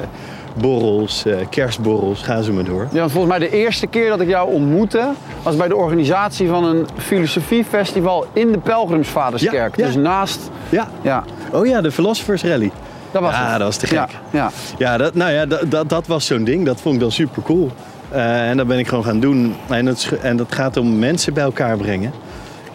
borrels, 0.60 1.25
kerstborrels, 1.50 2.22
gaan 2.22 2.43
ze 2.43 2.52
maar 2.52 2.64
door. 2.64 2.88
Ja, 2.93 3.08
volgens 3.08 3.38
mij 3.38 3.48
de 3.48 3.56
eerste 3.56 3.87
keer 3.87 4.08
dat 4.08 4.20
ik 4.20 4.28
jou 4.28 4.52
ontmoette 4.52 5.08
was 5.43 5.56
bij 5.56 5.69
de 5.69 5.76
organisatie 5.76 6.48
van 6.48 6.64
een 6.64 6.87
filosofiefestival 6.96 8.26
in 8.32 8.52
de 8.52 8.58
Pelgrimsvaderskerk. 8.58 9.76
Ja, 9.76 9.84
ja. 9.84 9.93
Dus 9.93 10.02
naast. 10.02 10.50
Ja. 10.69 10.88
ja. 11.02 11.25
Oh 11.52 11.66
ja, 11.66 11.81
de 11.81 11.93
Philosophers 11.93 12.43
Rally. 12.43 12.70
Dat 13.12 13.23
was 13.23 13.35
ja, 13.35 13.49
het. 13.49 13.59
dat 13.59 13.67
was 13.67 13.76
te 13.76 13.87
gek. 13.87 13.97
Ja, 13.97 14.09
ja. 14.31 14.50
ja 14.79 14.97
dat, 14.97 15.14
nou 15.14 15.32
ja, 15.32 15.47
dat, 15.47 15.70
dat, 15.70 15.88
dat 15.88 16.06
was 16.06 16.26
zo'n 16.26 16.44
ding. 16.44 16.67
Dat 16.67 16.81
vond 16.81 16.94
ik 16.94 17.00
dan 17.00 17.12
super 17.12 17.43
cool. 17.43 17.70
Uh, 18.12 18.49
en 18.49 18.56
dat 18.56 18.67
ben 18.67 18.79
ik 18.79 18.88
gewoon 18.88 19.05
gaan 19.05 19.20
doen. 19.20 19.55
En 19.69 19.85
dat, 19.85 20.09
en 20.23 20.37
dat 20.37 20.55
gaat 20.55 20.76
om 20.76 20.99
mensen 20.99 21.35
bij 21.35 21.43
elkaar 21.44 21.76
brengen. 21.76 22.12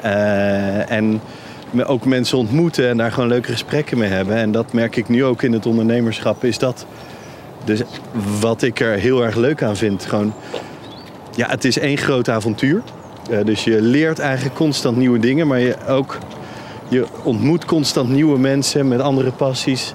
Uh, 0.05 0.91
en 0.91 1.21
ook 1.85 2.05
mensen 2.05 2.37
ontmoeten 2.37 2.89
en 2.89 2.97
daar 2.97 3.11
gewoon 3.11 3.29
leuke 3.29 3.51
gesprekken 3.51 3.97
mee 3.97 4.09
hebben. 4.09 4.35
En 4.35 4.51
dat 4.51 4.73
merk 4.73 4.95
ik 4.95 5.09
nu 5.09 5.23
ook 5.23 5.41
in 5.41 5.53
het 5.53 5.65
ondernemerschap. 5.65 6.43
Is 6.43 6.57
dat 6.57 6.85
dus 7.63 7.81
wat 8.39 8.61
ik 8.61 8.79
er 8.79 8.93
heel 8.93 9.23
erg 9.23 9.35
leuk 9.35 9.63
aan 9.63 9.75
vind. 9.75 10.05
Gewoon, 10.05 10.33
ja, 11.35 11.49
het 11.49 11.65
is 11.65 11.79
één 11.79 11.97
groot 11.97 12.29
avontuur. 12.29 12.81
Uh, 13.29 13.45
dus 13.45 13.63
je 13.63 13.81
leert 13.81 14.19
eigenlijk 14.19 14.55
constant 14.55 14.97
nieuwe 14.97 15.19
dingen. 15.19 15.47
Maar 15.47 15.59
je 15.59 15.75
ook 15.87 16.17
je 16.87 17.05
ontmoet 17.23 17.65
constant 17.65 18.09
nieuwe 18.09 18.39
mensen 18.39 18.87
met 18.87 18.99
andere 18.99 19.31
passies. 19.31 19.93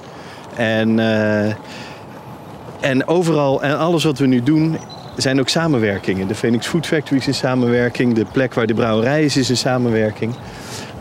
En, 0.63 0.99
uh, 0.99 1.47
en 2.81 3.07
overal, 3.07 3.63
en 3.63 3.79
alles 3.79 4.05
wat 4.05 4.19
we 4.19 4.27
nu 4.27 4.43
doen, 4.43 4.79
zijn 5.17 5.41
ook 5.41 5.49
samenwerkingen. 5.49 6.29
De 6.29 6.35
Phoenix 6.35 6.67
Food 6.67 6.87
Factory 6.87 7.21
is 7.21 7.27
een 7.27 7.35
samenwerking. 7.35 8.15
De 8.15 8.27
plek 8.33 8.55
waar 8.55 8.67
de 8.67 8.75
brouwerij 8.75 9.25
is, 9.25 9.37
is 9.37 9.49
een 9.49 9.57
samenwerking. 9.57 10.35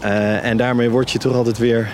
Uh, 0.03 0.45
en 0.45 0.57
daarmee 0.57 0.89
word 0.89 1.11
je 1.11 1.19
toch 1.19 1.35
altijd 1.35 1.57
weer 1.57 1.93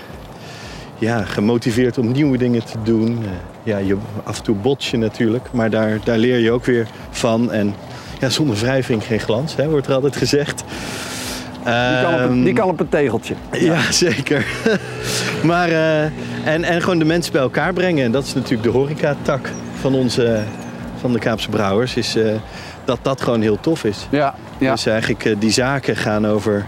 ja, 0.98 1.24
gemotiveerd 1.24 1.98
om 1.98 2.12
nieuwe 2.12 2.38
dingen 2.38 2.66
te 2.66 2.78
doen. 2.84 3.20
Uh, 3.22 3.28
ja, 3.64 3.78
je, 3.78 3.98
af 4.24 4.38
en 4.38 4.44
toe 4.44 4.56
bots 4.56 4.92
je 4.92 4.98
natuurlijk, 4.98 5.48
maar 5.52 5.70
daar, 5.70 6.00
daar 6.04 6.18
leer 6.18 6.40
je 6.40 6.52
ook 6.52 6.66
weer 6.66 6.88
van. 7.10 7.52
En 7.52 7.74
ja, 8.20 8.30
zonder 8.30 8.56
wrijving 8.56 9.04
geen 9.04 9.20
glans, 9.20 9.56
hè, 9.56 9.70
wordt 9.70 9.88
er 9.88 9.94
altijd 9.94 10.16
gezegd. 10.16 10.64
Die 11.68 12.02
kan, 12.02 12.14
op 12.14 12.30
een, 12.30 12.44
die 12.44 12.54
kan 12.54 12.68
op 12.68 12.80
een 12.80 12.90
tegeltje. 12.90 13.34
Ja, 13.52 13.60
ja 13.60 13.92
zeker. 14.06 14.46
maar, 15.44 15.70
uh, 15.70 16.04
en, 16.46 16.64
en 16.64 16.82
gewoon 16.82 17.00
de 17.00 17.06
mensen 17.06 17.32
bij 17.32 17.42
elkaar 17.42 17.74
brengen. 17.74 18.06
En 18.06 18.12
dat 18.12 18.24
is 18.24 18.34
natuurlijk 18.34 18.64
de 18.64 18.70
horecatak 18.70 19.50
van 19.80 19.96
onze, 19.96 20.44
van 21.00 21.14
de 21.14 21.20
Kaapse 21.20 21.50
Brouwers. 21.50 21.96
Is 21.96 22.16
uh, 22.16 22.32
dat 22.86 23.00
dat 23.02 23.22
gewoon 23.22 23.42
heel 23.42 23.60
tof 23.60 23.84
is. 23.84 24.08
Ja, 24.10 24.36
ja. 24.58 24.72
Dus 24.72 24.86
eigenlijk 24.86 25.26
uh, 25.26 25.36
die 25.40 25.52
zaken 25.52 25.96
gaan 25.96 26.28
over 26.28 26.66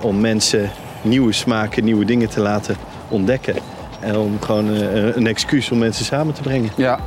om 0.00 0.20
mensen 0.20 0.70
nieuwe 1.02 1.32
smaken, 1.32 1.84
nieuwe 1.84 2.04
dingen 2.04 2.28
te 2.28 2.40
laten 2.40 2.76
ontdekken. 3.08 3.54
En 4.00 4.16
om 4.16 4.40
gewoon 4.40 4.66
een 5.14 5.26
excuus 5.26 5.70
om 5.70 5.78
mensen 5.78 6.04
samen 6.04 6.34
te 6.34 6.42
brengen. 6.42 6.70
Ja. 6.76 6.98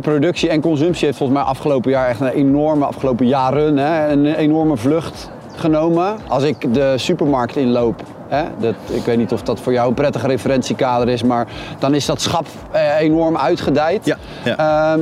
Bierproductie 0.00 0.48
en 0.48 0.60
consumptie 0.60 1.04
heeft 1.04 1.18
volgens 1.18 1.38
mij 1.38 1.48
afgelopen 1.48 1.90
jaar 1.90 2.08
echt 2.08 2.20
een 2.20 2.28
enorme, 2.28 2.84
afgelopen 2.84 3.26
jaren, 3.26 3.76
hè, 3.76 4.08
een 4.08 4.26
enorme 4.26 4.76
vlucht 4.76 5.30
genomen. 5.56 6.16
Als 6.28 6.42
ik 6.42 6.74
de 6.74 6.94
supermarkt 6.96 7.56
inloop 7.56 8.02
Hè? 8.28 8.42
Dat, 8.58 8.74
ik 8.90 9.04
weet 9.04 9.16
niet 9.16 9.32
of 9.32 9.42
dat 9.42 9.60
voor 9.60 9.72
jou 9.72 9.88
een 9.88 9.94
prettig 9.94 10.26
referentiekader 10.26 11.08
is, 11.08 11.22
maar 11.22 11.46
dan 11.78 11.94
is 11.94 12.06
dat 12.06 12.20
schap 12.20 12.46
eh, 12.70 12.98
enorm 12.98 13.36
uitgedijd. 13.36 14.04
Ja, 14.04 14.16
ja. 14.44 14.56
Ehm, 14.56 15.00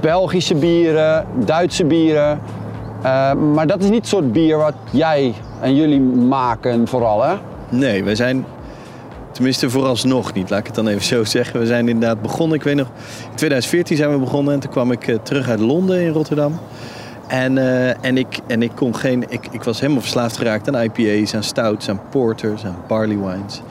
Belgische 0.00 0.54
bieren, 0.54 1.26
Duitse 1.44 1.84
bieren. 1.84 2.40
Eh, 3.02 3.32
maar 3.32 3.66
dat 3.66 3.82
is 3.82 3.88
niet 3.88 3.98
het 3.98 4.08
soort 4.08 4.32
bier 4.32 4.56
wat 4.56 4.74
jij 4.90 5.34
en 5.60 5.74
jullie 5.74 6.00
maken 6.00 6.88
vooral, 6.88 7.22
hè? 7.22 7.34
Nee, 7.68 8.04
wij 8.04 8.14
zijn, 8.14 8.44
tenminste 9.38 9.70
vooralsnog 9.70 10.32
niet, 10.32 10.50
laat 10.50 10.58
ik 10.58 10.66
het 10.66 10.74
dan 10.74 10.86
even 10.86 11.04
zo 11.04 11.24
zeggen. 11.24 11.60
We 11.60 11.66
zijn 11.66 11.88
inderdaad 11.88 12.22
begonnen, 12.22 12.56
ik 12.56 12.62
weet 12.62 12.76
nog, 12.76 12.86
in 13.30 13.36
2014 13.36 13.96
zijn 13.96 14.10
we 14.10 14.18
begonnen 14.18 14.54
en 14.54 14.60
toen 14.60 14.70
kwam 14.70 14.92
ik 14.92 15.08
eh, 15.08 15.16
terug 15.22 15.48
uit 15.48 15.60
Londen 15.60 16.00
in 16.00 16.12
Rotterdam. 16.12 16.58
En, 17.26 17.58
eh, 17.58 18.04
en, 18.04 18.16
ik, 18.16 18.38
en 18.46 18.62
ik 18.62 18.70
kon 18.74 18.96
geen, 18.96 19.24
ik, 19.28 19.48
ik 19.50 19.62
was 19.62 19.80
helemaal 19.80 20.00
verslaafd 20.00 20.36
geraakt 20.36 20.68
aan 20.68 20.82
IPA's, 20.82 21.34
aan 21.34 21.42
stouts, 21.42 21.88
aan 21.88 22.00
porters, 22.10 22.64
aan 22.64 22.76
barley 22.86 23.18
wines. 23.18 23.62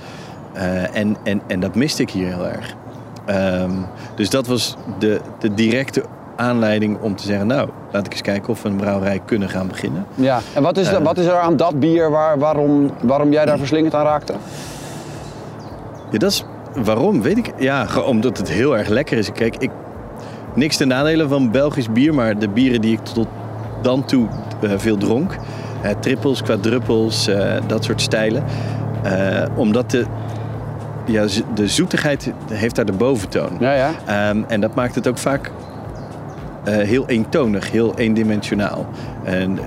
Eh, 0.54 0.96
en, 0.96 1.18
en, 1.24 1.42
en 1.48 1.60
dat 1.60 1.76
miste 1.76 2.02
ik 2.02 2.10
hier 2.10 2.28
heel 2.28 2.48
erg. 2.48 2.76
Ehm, 3.26 3.72
dus 4.16 4.30
dat 4.30 4.48
was 4.48 4.76
de, 5.00 5.20
de 5.40 5.54
directe 5.54 6.04
aanleiding 6.36 6.98
om 7.02 7.16
te 7.16 7.24
zeggen, 7.24 7.48
nou, 7.48 7.70
laat 7.92 8.06
ik 8.06 8.12
eens 8.12 8.22
kijken 8.22 8.50
of 8.50 8.62
we 8.62 8.70
een 8.70 8.76
brouwerij 8.76 9.22
kunnen 9.26 9.50
gaan 9.50 9.68
beginnen. 9.68 10.06
Ja. 10.16 10.40
En 10.54 10.64
wat 10.64 10.78
is, 10.78 10.92
wat 10.92 11.18
is 11.18 11.26
er 11.26 11.40
aan 11.40 11.58
dat 11.58 11.80
bier 11.80 12.12
waar, 12.12 12.40
waarom, 12.40 12.92
waarom 13.02 13.32
jij 13.32 13.46
daar 13.46 13.58
verslingerd 13.66 13.94
aan 13.94 14.06
raakte? 14.06 14.34
Ja, 16.12 16.18
dat 16.18 16.32
is 16.32 16.46
waarom, 16.84 17.22
weet 17.22 17.38
ik. 17.38 17.54
Ja, 17.58 17.88
omdat 18.06 18.38
het 18.38 18.52
heel 18.52 18.78
erg 18.78 18.88
lekker 18.88 19.18
is. 19.18 19.32
Kijk, 19.32 19.56
ik, 19.58 19.72
niks 20.54 20.78
ten 20.78 20.88
nadele 20.88 21.28
van 21.28 21.52
Belgisch 21.52 21.92
bier, 21.92 22.14
maar 22.14 22.40
de 22.40 22.50
bieren 22.50 22.82
die 22.82 22.94
ik 22.94 23.04
tot 23.04 23.28
dan 23.82 24.06
toe 24.06 24.28
eh, 24.62 24.72
veel 24.76 24.98
dronk, 24.98 25.38
eh, 25.82 25.92
trippels, 26.00 26.42
quadruppels, 26.42 27.28
eh, 27.28 27.54
dat 27.68 27.84
soort 27.84 28.02
stijlen, 28.02 28.44
omdat 29.56 29.92
de, 29.92 30.06
ja, 31.06 31.26
de 31.54 31.68
zoetigheid 31.68 32.34
heeft 32.52 32.76
daar 32.76 32.86
de 32.86 32.92
boventoon. 32.92 33.58
Ja, 33.60 33.74
ja. 33.74 33.92
Ehm, 34.06 34.44
en 34.48 34.62
dat 34.62 34.76
maakt 34.76 34.96
het 34.96 35.08
ook 35.08 35.18
vaak 35.18 35.52
heel 36.64 37.08
eentonig, 37.08 37.72
heel 37.72 37.98
eendimensionaal. 37.98 38.86
En 39.24 39.60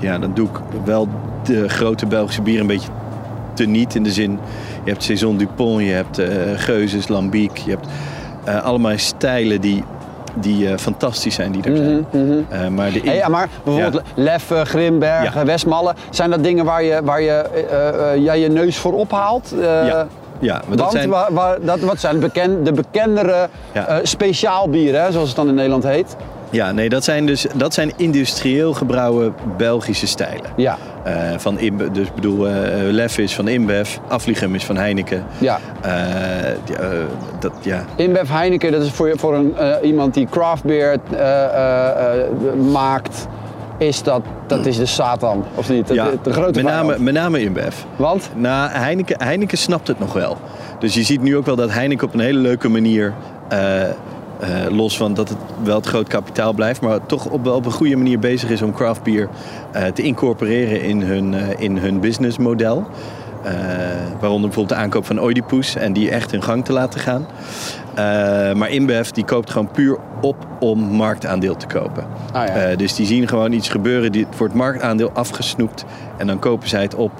ja, 0.00 0.18
dan 0.18 0.34
doe 0.34 0.48
ik 0.48 0.54
wel 0.84 1.08
de 1.44 1.68
grote 1.68 2.06
Belgische 2.06 2.42
bieren 2.42 2.60
een 2.60 2.66
beetje 2.66 2.90
teniet 3.64 3.94
in 3.94 4.02
de 4.02 4.12
zin. 4.12 4.38
Je 4.84 4.90
hebt 4.90 5.02
Saison 5.02 5.36
Dupont, 5.36 5.80
je 5.82 5.90
hebt 5.92 6.18
eh 6.18 6.28
Geuzes, 6.56 7.08
Lambiek, 7.08 7.56
je 7.56 7.70
hebt 7.70 7.86
eh, 8.44 8.64
allemaal 8.64 8.92
stijlen 8.98 9.60
die, 9.60 9.84
die 10.34 10.68
eh, 10.68 10.76
fantastisch 10.78 11.34
zijn 11.34 11.52
die 11.52 11.62
er 11.62 11.76
zijn. 11.76 12.06
Eh, 12.48 12.68
maar 12.68 12.92
de 12.92 13.00
Hey, 13.04 13.16
ja, 13.16 13.28
maar 13.28 13.48
bijvoorbeeld 13.64 14.02
Lef, 14.14 14.52
Grimberg, 14.64 15.34
Ja. 15.34 15.40
eh, 15.40 15.46
Westmalle, 15.46 15.94
zijn 16.10 16.30
dat 16.30 16.42
dingen 16.44 16.64
waar 16.64 16.82
je, 16.82 17.00
waar 17.04 17.20
je, 17.22 17.44
jij 18.22 18.40
je 18.40 18.48
neus 18.48 18.76
voor 18.78 18.92
ophaalt? 18.92 19.54
Ja, 19.60 20.06
ja, 20.38 20.54
maar 20.68 20.76
dat 20.76 20.78
Want 20.78 20.92
zijn, 20.92 21.08
wa- 21.08 21.28
wa- 21.32 21.56
dat, 21.62 21.80
wat 21.80 22.00
zijn 22.00 22.20
de, 22.20 22.60
de 22.62 22.72
bekendere 22.72 23.48
speciaalbieren, 24.02 25.02
hè, 25.02 25.12
zoals 25.12 25.26
het 25.28 25.36
dan 25.36 25.48
in 25.48 25.54
Nederland 25.54 25.84
heet? 25.84 26.16
Ja, 26.50 26.72
nee, 26.72 26.88
dat 26.88 27.04
zijn 27.04 27.26
dus 27.26 27.46
dat 27.54 27.74
zijn 27.74 27.92
industrieel 27.96 28.72
gebrouwen 28.72 29.34
Belgische 29.56 30.06
stijlen. 30.06 30.50
Ja, 30.56 30.76
Eh, 31.04 31.14
van 31.36 31.58
Imbe, 31.58 31.90
dus 31.90 32.06
ik 32.06 32.14
bedoel, 32.14 32.48
eh 32.48 32.54
Lef 32.90 33.18
is 33.18 33.34
van 33.34 33.48
InBev, 33.48 33.96
Afligem 34.08 34.54
is 34.54 34.64
van 34.64 34.76
Heineken. 34.76 35.24
ja. 35.38 35.58
Dat, 37.38 37.52
ja. 37.62 37.84
InBev 37.96 38.28
Heineken, 38.30 38.72
dat 38.72 38.82
is 38.82 38.90
voor, 38.90 39.08
je- 39.08 39.18
voor 39.18 39.34
een, 39.34 39.54
iemand 39.82 40.14
die 40.14 40.26
craft 40.30 40.64
beer 40.64 40.96
maakt, 42.72 43.26
is 43.78 44.02
dat, 44.02 44.22
dat 44.46 44.66
is 44.66 44.76
de 44.76 44.86
Satan, 44.86 45.44
of 45.54 45.68
niet? 45.68 45.88
Ja, 45.88 46.08
de 46.22 46.32
grote 46.32 46.62
met, 46.62 46.72
name, 46.72 46.98
met 46.98 47.14
name 47.14 47.40
InBev. 47.42 47.74
Want? 47.96 48.30
Nou, 48.36 48.70
Heineken, 48.70 49.22
Heineken 49.22 49.58
snapt 49.58 49.88
het 49.88 49.98
nog 49.98 50.12
wel. 50.12 50.36
Dus 50.78 50.94
je 50.94 51.02
ziet 51.02 51.22
nu 51.22 51.36
ook 51.36 51.46
wel 51.46 51.56
dat 51.56 51.70
Heineken 51.70 52.06
op 52.06 52.14
een 52.14 52.20
hele 52.20 52.38
leuke 52.38 52.68
manier, 52.68 53.14
eh, 54.40 54.76
los 54.76 54.96
van 54.96 55.14
dat 55.14 55.28
het 55.28 55.38
wel 55.62 55.76
het 55.76 55.86
groot 55.86 56.08
kapitaal 56.08 56.52
blijft, 56.52 56.80
maar 56.80 57.06
toch 57.06 57.26
op, 57.26 57.44
wel 57.44 57.54
op 57.54 57.66
een 57.66 57.72
goede 57.72 57.96
manier 57.96 58.18
bezig 58.18 58.50
is 58.50 58.62
om 58.62 58.72
craft 58.72 59.02
beer 59.02 59.28
eh, 59.72 59.84
te 59.84 60.02
incorporeren 60.02 60.82
in 60.82 61.02
hun, 61.02 61.34
eh, 61.34 61.60
in 61.60 61.76
hun 61.76 62.00
businessmodel. 62.00 62.86
Waaronder 64.20 64.48
bijvoorbeeld 64.48 64.68
de 64.68 64.74
aankoop 64.74 65.06
van 65.06 65.22
Oedipus 65.22 65.76
en 65.76 65.92
die 65.92 66.10
echt 66.10 66.32
in 66.32 66.42
gang 66.42 66.64
te 66.64 66.72
laten 66.72 67.00
gaan. 67.00 67.26
Maar 68.56 68.70
InBev 68.70 69.08
die 69.08 69.24
koopt 69.24 69.50
gewoon 69.50 69.70
puur 69.70 69.98
op 70.20 70.36
om 70.58 70.78
marktaandeel 70.78 71.56
te 71.56 71.66
kopen. 71.66 72.04
Ah, 72.32 72.46
ja. 72.46 72.76
Dus 72.76 72.94
die 72.94 73.06
zien 73.06 73.28
gewoon 73.28 73.52
iets 73.52 73.68
gebeuren, 73.68 74.12
die, 74.12 74.26
het 74.26 74.38
wordt 74.38 74.54
marktaandeel 74.54 75.10
afgesnoept 75.12 75.84
en 76.16 76.26
dan 76.26 76.38
kopen 76.38 76.68
zij 76.68 76.82
het 76.82 76.94
op. 76.94 77.12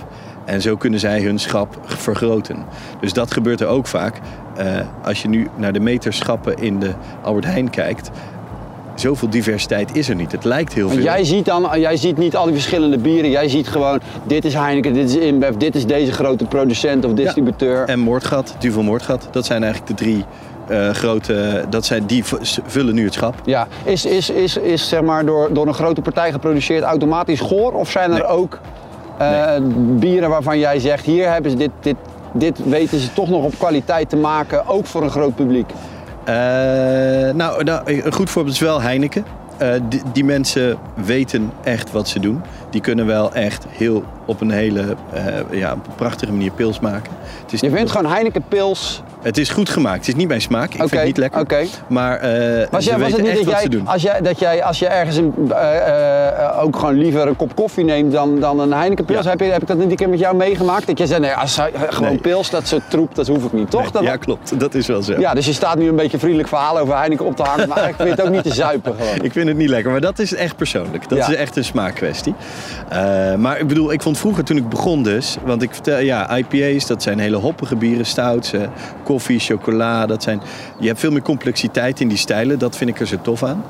En 0.50 0.60
zo 0.62 0.76
kunnen 0.76 1.00
zij 1.00 1.20
hun 1.22 1.38
schap 1.38 1.78
vergroten. 1.84 2.56
Dus 3.00 3.12
dat 3.12 3.32
gebeurt 3.32 3.60
er 3.60 3.66
ook 3.66 3.86
vaak. 3.86 4.20
Eh, 4.56 4.66
als 5.04 5.22
je 5.22 5.28
nu 5.28 5.48
naar 5.56 5.72
de 5.72 5.80
meterschappen 5.80 6.56
in 6.56 6.78
de 6.78 6.90
Albert 7.22 7.44
Heijn 7.44 7.70
kijkt, 7.70 8.10
zoveel 8.94 9.30
diversiteit 9.30 9.96
is 9.96 10.08
er 10.08 10.14
niet. 10.14 10.32
Het 10.32 10.44
lijkt 10.44 10.72
heel 10.72 10.82
Want 10.84 10.94
veel. 10.94 11.04
jij 11.04 11.24
ziet 11.24 11.44
dan, 11.44 11.68
jij 11.80 11.96
ziet 11.96 12.16
niet 12.18 12.36
al 12.36 12.44
die 12.44 12.52
verschillende 12.54 12.98
bieren. 12.98 13.30
Jij 13.30 13.48
ziet 13.48 13.68
gewoon, 13.68 14.00
dit 14.24 14.44
is 14.44 14.54
Heineken, 14.54 14.92
dit 14.92 15.08
is 15.08 15.16
InBev, 15.16 15.54
dit 15.54 15.74
is 15.74 15.86
deze 15.86 16.12
grote 16.12 16.44
producent 16.44 17.04
of 17.04 17.12
distributeur. 17.12 17.84
En 17.88 17.98
Moordgat, 17.98 18.54
Duvel 18.58 18.82
Moordgat, 18.82 19.28
dat 19.30 19.46
zijn 19.46 19.62
eigenlijk 19.62 19.98
de 19.98 20.04
drie 20.04 20.24
eh, 20.68 20.90
grote. 20.90 21.64
Dat 21.68 21.84
zijn, 21.84 22.06
die 22.06 22.22
vullen 22.66 22.94
nu 22.94 23.04
het 23.04 23.14
schap. 23.14 23.34
Ja, 23.44 23.66
is, 23.84 24.04
is, 24.04 24.30
is, 24.30 24.56
is 24.56 24.88
zeg 24.88 25.02
maar 25.02 25.24
door, 25.26 25.52
door 25.52 25.66
een 25.66 25.74
grote 25.74 26.00
partij 26.00 26.32
geproduceerd 26.32 26.82
automatisch 26.82 27.40
goor? 27.40 27.72
Of 27.72 27.90
zijn 27.90 28.10
er 28.10 28.18
Nee. 28.18 28.26
ook 28.26 28.58
eh, 29.20 29.62
bieren 29.98 30.28
waarvan 30.28 30.58
jij 30.58 30.78
zegt, 30.78 31.04
hier 31.04 31.32
hebben 31.32 31.50
ze 31.50 31.56
dit, 31.56 31.70
dit, 31.80 31.96
dit 32.32 32.64
weten 32.64 32.98
ze 32.98 33.12
toch 33.12 33.28
nog 33.28 33.44
op 33.44 33.58
kwaliteit 33.58 34.08
te 34.08 34.16
maken, 34.16 34.66
ook 34.66 34.86
voor 34.86 35.02
een 35.02 35.10
groot 35.10 35.34
publiek? 35.34 35.70
Eh, 36.24 36.34
nou, 37.34 37.64
nou, 37.64 38.02
een 38.02 38.12
goed 38.12 38.30
voorbeeld 38.30 38.54
is 38.54 38.60
wel 38.60 38.82
Heineken. 38.82 39.24
Eh, 39.58 39.68
die, 39.88 40.02
die 40.12 40.24
mensen 40.24 40.78
weten 40.94 41.52
echt 41.62 41.92
wat 41.92 42.08
ze 42.08 42.20
doen. 42.20 42.42
Die 42.70 42.80
kunnen 42.80 43.06
wel 43.06 43.32
echt 43.34 43.64
heel 43.68 44.04
op 44.24 44.40
een 44.40 44.50
hele 44.50 44.96
eh, 45.12 45.24
ja, 45.50 45.72
op 45.72 45.86
een 45.86 45.94
prachtige 45.94 46.32
manier 46.32 46.50
pils 46.50 46.80
maken. 46.80 47.12
Het 47.42 47.52
is, 47.52 47.60
Je 47.60 47.70
vindt 47.70 47.90
gewoon 47.90 48.12
Heineken 48.12 48.42
Pils. 48.48 49.02
het 49.22 49.38
is 49.38 49.48
goed 49.50 49.68
gemaakt. 49.68 49.98
Het 49.98 50.08
is 50.08 50.14
niet 50.14 50.28
mijn 50.28 50.40
smaak. 50.40 50.70
Ik 50.72 50.78
vind 50.78 50.90
het 50.90 51.04
niet 51.04 51.16
lekker. 51.16 51.40
oké. 51.40 51.64
Maar 51.88 52.16
eh 52.18 52.66
Was, 52.70 52.84
jij, 52.84 52.98
was 52.98 53.12
het 53.12 53.22
niet 53.22 53.34
dat 53.44 53.44
jij, 53.62 53.80
als, 53.84 54.02
jij, 54.02 54.20
dat 54.20 54.38
jij, 54.38 54.62
als 54.64 54.78
je 54.78 54.86
ergens 54.86 55.16
een, 55.16 55.34
eh, 55.52 56.62
ook 56.62 56.76
gewoon 56.76 56.94
liever 56.98 57.26
een 57.26 57.36
kop 57.36 57.54
koffie 57.56 57.84
neemt 57.84 58.12
dan, 58.12 58.40
dan 58.40 58.60
een 58.60 58.72
Heineken 58.72 59.04
Pils, 59.04 59.24
Ja. 59.24 59.30
heb, 59.30 59.40
je, 59.40 59.46
heb 59.46 59.62
ik 59.62 59.68
dat 59.68 59.76
niet 59.78 59.90
een 59.90 59.96
keer 59.96 60.08
met 60.08 60.18
jou 60.18 60.36
meegemaakt? 60.36 60.86
Dat 60.86 60.98
je 60.98 61.06
zei, 61.06 61.20
nee, 61.20 61.32
als, 61.32 61.58
gewoon 61.88 62.08
Nee. 62.10 62.18
Pils, 62.20 62.50
dat 62.50 62.66
soort 62.66 62.82
troep, 62.90 63.14
dat 63.14 63.26
hoef 63.26 63.44
ik 63.44 63.52
niet, 63.52 63.70
toch? 63.70 63.90
Dat- 63.90 64.02
ja, 64.02 64.16
klopt. 64.16 64.60
Dat 64.60 64.74
is 64.74 64.86
wel 64.86 65.02
zo. 65.02 65.18
ja, 65.20 65.34
dus 65.34 65.46
je 65.46 65.52
staat 65.52 65.78
nu 65.78 65.88
een 65.88 65.96
beetje 65.96 66.18
vriendelijk 66.18 66.48
verhaal 66.48 66.78
over 66.78 66.96
Heineken 66.96 67.24
op 67.24 67.36
te 67.36 67.42
hangen, 67.42 67.68
maar 67.68 67.78
eigenlijk 67.78 68.08
vind 68.08 68.18
het 68.18 68.26
ook 68.26 68.44
niet 68.44 68.52
te 68.54 68.54
zuipen 68.62 68.94
gewoon. 68.98 69.24
Ik 69.30 69.32
vind 69.32 69.48
het 69.48 69.56
niet 69.56 69.68
lekker, 69.68 69.90
maar 69.90 70.00
dat 70.00 70.18
is 70.18 70.34
echt 70.34 70.56
persoonlijk. 70.56 71.08
Dat 71.08 71.18
Ja. 71.18 71.28
is 71.28 71.34
echt 71.34 71.56
een 71.56 71.64
smaakkwestie. 71.64 72.34
Eh, 72.88 73.34
maar 73.34 73.58
ik 73.58 73.66
bedoel, 73.66 73.92
ik 73.92 74.02
vond 74.02 74.18
vroeger 74.18 74.44
toen 74.44 74.56
ik 74.56 74.68
begon 74.68 75.02
dus... 75.02 75.36
Want 75.44 75.62
ik 75.62 75.74
vertel, 75.74 75.98
ja, 75.98 76.36
IPA's, 76.36 76.86
dat 76.86 77.02
zijn 77.02 77.18
hele 77.18 77.36
hoppige 77.36 77.76
bieren, 77.76 78.06
stouts, 78.06 78.52
eh, 78.52 78.60
koffie, 79.04 79.38
chocola. 79.38 80.06
Dat 80.06 80.22
zijn, 80.22 80.40
je 80.78 80.86
hebt 80.86 81.00
veel 81.00 81.10
meer 81.10 81.22
complexiteit 81.22 82.00
in 82.00 82.08
die 82.08 82.18
stijlen. 82.18 82.58
Dat 82.58 82.76
vind 82.76 82.90
ik 82.90 83.00
er 83.00 83.06
zo 83.06 83.16
tof 83.22 83.42
aan. 83.42 83.64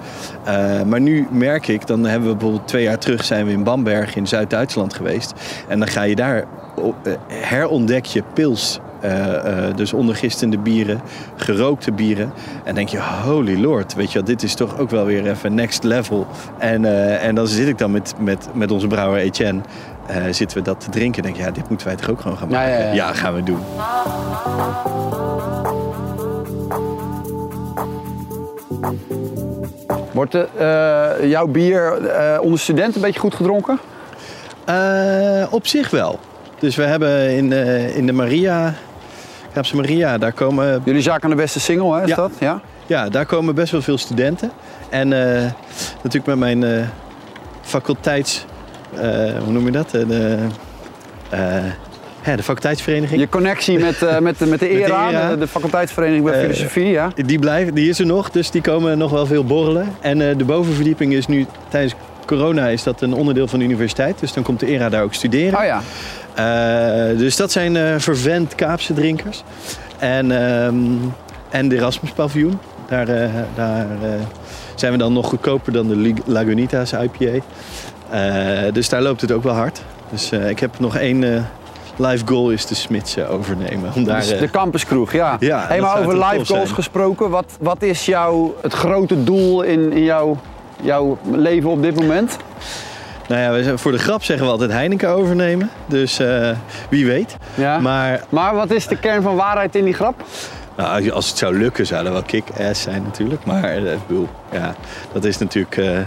Eh, 0.44 0.82
maar 0.82 1.00
nu 1.00 1.26
merk 1.30 1.68
ik, 1.68 1.87
dan 1.87 2.04
hebben 2.04 2.28
we 2.28 2.35
bijvoorbeeld 2.35 2.68
twee 2.68 2.82
jaar 2.82 2.99
terug... 2.99 3.25
zijn 3.25 3.47
we 3.47 3.52
in 3.52 3.64
Bamberg 3.64 4.16
in 4.16 4.26
Zuid-Duitsland 4.26 4.94
geweest. 4.94 5.32
En 5.68 5.78
dan 5.78 5.88
ga 5.88 6.02
je 6.02 6.14
daar, 6.14 6.44
herontdek 7.28 8.04
je 8.04 8.23
pils... 8.35 8.80
eh, 9.00 9.69
eh, 9.69 9.76
dus 9.76 9.92
ondergistende 9.92 10.59
bieren, 10.59 11.00
gerookte 11.37 11.92
bieren. 11.92 12.33
En 12.64 12.75
denk 12.75 12.88
je, 12.88 13.00
holy 13.25 13.61
lord, 13.61 13.95
weet 13.95 14.12
je 14.12 14.14
wel, 14.19 14.25
dit 14.25 14.42
is 14.42 14.54
toch 14.54 14.78
ook 14.78 14.90
wel 14.90 15.04
weer 15.04 15.30
even 15.30 15.54
next 15.54 15.83
level. 15.83 16.26
En, 16.59 16.85
eh, 16.85 17.25
en 17.25 17.35
dan 17.35 17.47
zit 17.47 17.69
ik 17.69 17.78
dan 17.78 17.90
met, 17.90 18.14
met, 18.19 18.49
met 18.52 18.71
onze 18.71 18.87
brouwer 18.87 19.19
Etienne, 19.19 19.61
zitten 20.30 20.59
we 20.59 20.64
dat 20.64 20.80
te 20.80 20.90
drinken. 20.90 21.23
denk 21.23 21.37
je, 21.37 21.42
ja, 21.42 21.50
dit 21.50 21.69
moeten 21.69 21.87
wij 21.87 21.97
toch 21.97 22.11
ook 22.11 22.21
gewoon 22.21 22.37
gaan 22.37 22.49
maken? 22.49 22.71
ja, 22.71 22.92
ja. 22.92 23.12
gaan 23.12 23.35
we 23.35 23.42
doen. 23.42 23.61
Wordt 30.12 30.35
eh, 30.35 31.30
jouw 31.30 31.47
bier 31.47 31.99
onder 32.40 32.59
studenten 32.59 32.95
een 32.95 33.07
beetje 33.07 33.21
goed 33.21 33.35
gedronken? 33.35 33.78
Op 35.50 35.66
zich 35.66 35.90
wel. 35.90 36.19
Dus 36.59 36.76
we 36.76 36.83
hebben 36.83 37.30
in, 37.30 37.52
in 37.95 38.07
de 38.07 38.12
Maria, 38.12 38.75
Kaapse 39.52 39.76
Maria, 39.76 40.19
daar 40.19 40.33
komen 40.33 40.83
Jullie 40.85 41.02
zaak 41.02 41.25
aan 41.25 41.30
de 41.30 41.37
beste 41.37 41.61
single, 41.61 41.95
hè, 41.97 42.02
is 42.02 42.09
Ja. 42.09 42.16
dat? 42.16 42.33
Ja? 42.38 42.61
Ja, 42.87 43.09
daar 43.09 43.26
komen 43.26 43.54
best 43.54 43.73
wel 43.73 43.83
veel 43.83 43.99
studenten. 43.99 44.50
En 44.88 45.12
eh, 45.12 45.50
natuurlijk 46.02 46.26
met 46.26 46.38
mijn 46.38 46.64
eh, 46.64 46.87
faculteits... 47.62 48.45
eh, 48.95 49.33
hoe 49.45 49.52
noem 49.52 49.64
je 49.64 49.71
dat? 49.73 49.95
Eh, 49.95 50.09
De, 50.09 50.37
ja, 52.25 52.37
de 52.37 52.43
faculteitsvereniging. 52.43 53.21
Je 53.21 53.29
connectie 53.29 53.79
met, 53.79 54.03
eh, 54.03 54.19
met, 54.19 54.39
de- 54.39 54.47
met 54.47 54.61
de 54.61 54.67
Met 54.67 54.79
de 54.79 54.85
ERA, 54.85 55.09
de, 55.11 55.17
ERA. 55.17 55.37
de 55.37 55.47
faculteitsvereniging 55.47 56.25
bij 56.25 56.35
Eh, 56.35 56.41
filosofie, 56.41 56.87
ja? 56.87 57.11
Die, 57.15 57.39
blijven, 57.39 57.75
die 57.75 57.89
is 57.89 57.99
er 57.99 58.07
nog, 58.07 58.31
dus 58.31 58.50
die 58.50 58.61
komen 58.62 58.99
nog 58.99 59.11
wel 59.11 59.27
veel 59.27 59.45
borrelen. 59.45 59.89
En 60.00 60.29
eh, 60.31 60.37
de 60.39 60.45
bovenverdieping 60.45 61.12
is 61.12 61.27
nu 61.27 61.47
tijdens 61.69 61.95
corona 62.27 62.67
is 62.69 62.83
dat 62.83 63.00
een 63.00 63.12
onderdeel 63.15 63.47
van 63.49 63.59
de 63.59 63.65
universiteit. 63.65 64.19
Dus 64.21 64.33
dan 64.33 64.43
komt 64.43 64.61
de 64.61 64.67
ERA 64.67 64.89
daar 64.89 65.03
ook 65.03 65.15
studeren. 65.15 65.59
Oh 65.59 65.65
ja. 65.65 65.81
Dus 67.17 67.37
dat 67.37 67.53
zijn 67.53 68.00
vervent 68.00 68.55
Kaapse 68.55 68.93
drinkers. 68.95 69.43
En, 69.99 70.31
ehm, 70.33 70.75
en 71.50 71.69
de 71.69 71.77
Erasmus 71.77 72.11
paviljoen. 72.11 72.59
Daar, 72.89 73.07
daar 73.55 73.87
zijn 74.75 74.93
we 74.93 74.99
dan 74.99 75.12
nog 75.12 75.27
goedkoper 75.27 75.73
dan 75.73 75.89
de 75.89 76.15
Lagunitas 76.27 76.93
IPA. 76.93 77.45
Dus 78.73 78.89
daar 78.89 79.03
loopt 79.03 79.21
het 79.21 79.33
ook 79.33 79.43
wel 79.43 79.55
hard. 79.55 79.81
Dus 80.11 80.31
ik 80.33 80.61
heb 80.61 80.79
nog 80.79 80.97
één 80.97 81.47
live 82.00 82.26
goal 82.26 82.50
is 82.50 82.66
de 82.66 82.75
Smits 82.75 83.16
eh, 83.16 83.33
overnemen. 83.33 83.92
Om 83.95 84.04
daar, 84.04 84.21
Dus 84.21 84.33
eh, 84.33 84.40
de 84.40 84.50
campuskroeg, 84.50 85.12
ja. 85.12 85.37
Ja, 85.40 85.64
hey, 85.69 85.80
maar 85.80 85.99
over 85.99 86.12
live 86.12 86.45
goals 86.45 86.49
zijn. 86.49 86.66
gesproken, 86.66 87.30
wat, 87.30 87.57
wat 87.61 87.83
is 87.83 88.07
jouw, 88.07 88.54
het 88.62 88.73
grote 88.73 89.25
doel 89.25 89.62
in, 89.62 89.92
in 89.92 90.02
jouw, 90.04 90.38
jouw 90.83 91.19
leven 91.30 91.71
op 91.71 91.83
dit 91.83 91.95
moment? 91.95 92.37
nou 93.30 93.42
ja, 93.42 93.52
we 93.52 93.62
zijn, 93.62 93.78
voor 93.78 93.92
de 93.92 93.99
grap 93.99 94.23
zeggen 94.23 94.47
we 94.47 94.52
altijd 94.52 94.71
Heineken 94.71 95.09
overnemen. 95.09 95.71
Dus 95.87 96.19
eh, 96.19 96.50
wie 96.88 97.07
weet. 97.07 97.37
Ja. 97.54 97.78
Maar, 97.78 98.25
Maar 98.28 98.54
wat 98.54 98.71
is 98.71 98.87
de 98.87 98.97
kern 98.97 99.23
van 99.23 99.37
waarheid 99.37 99.75
in 99.75 99.85
die 99.85 99.95
grap? 99.95 100.23
Nou, 100.76 101.11
als 101.11 101.28
het 101.28 101.38
zou 101.38 101.59
lukken, 101.59 101.87
zou 101.87 102.04
dat 102.04 102.12
wel 102.12 102.23
kick-ass 102.23 102.83
zijn 102.83 103.02
natuurlijk. 103.02 103.45
Maar 103.45 103.64
eh, 103.64 103.92
ik 103.92 104.07
bedoel, 104.07 104.28
ja, 104.52 104.75
dat 105.12 105.25
is 105.25 105.38
natuurlijk... 105.38 105.76
eh, 105.76 105.99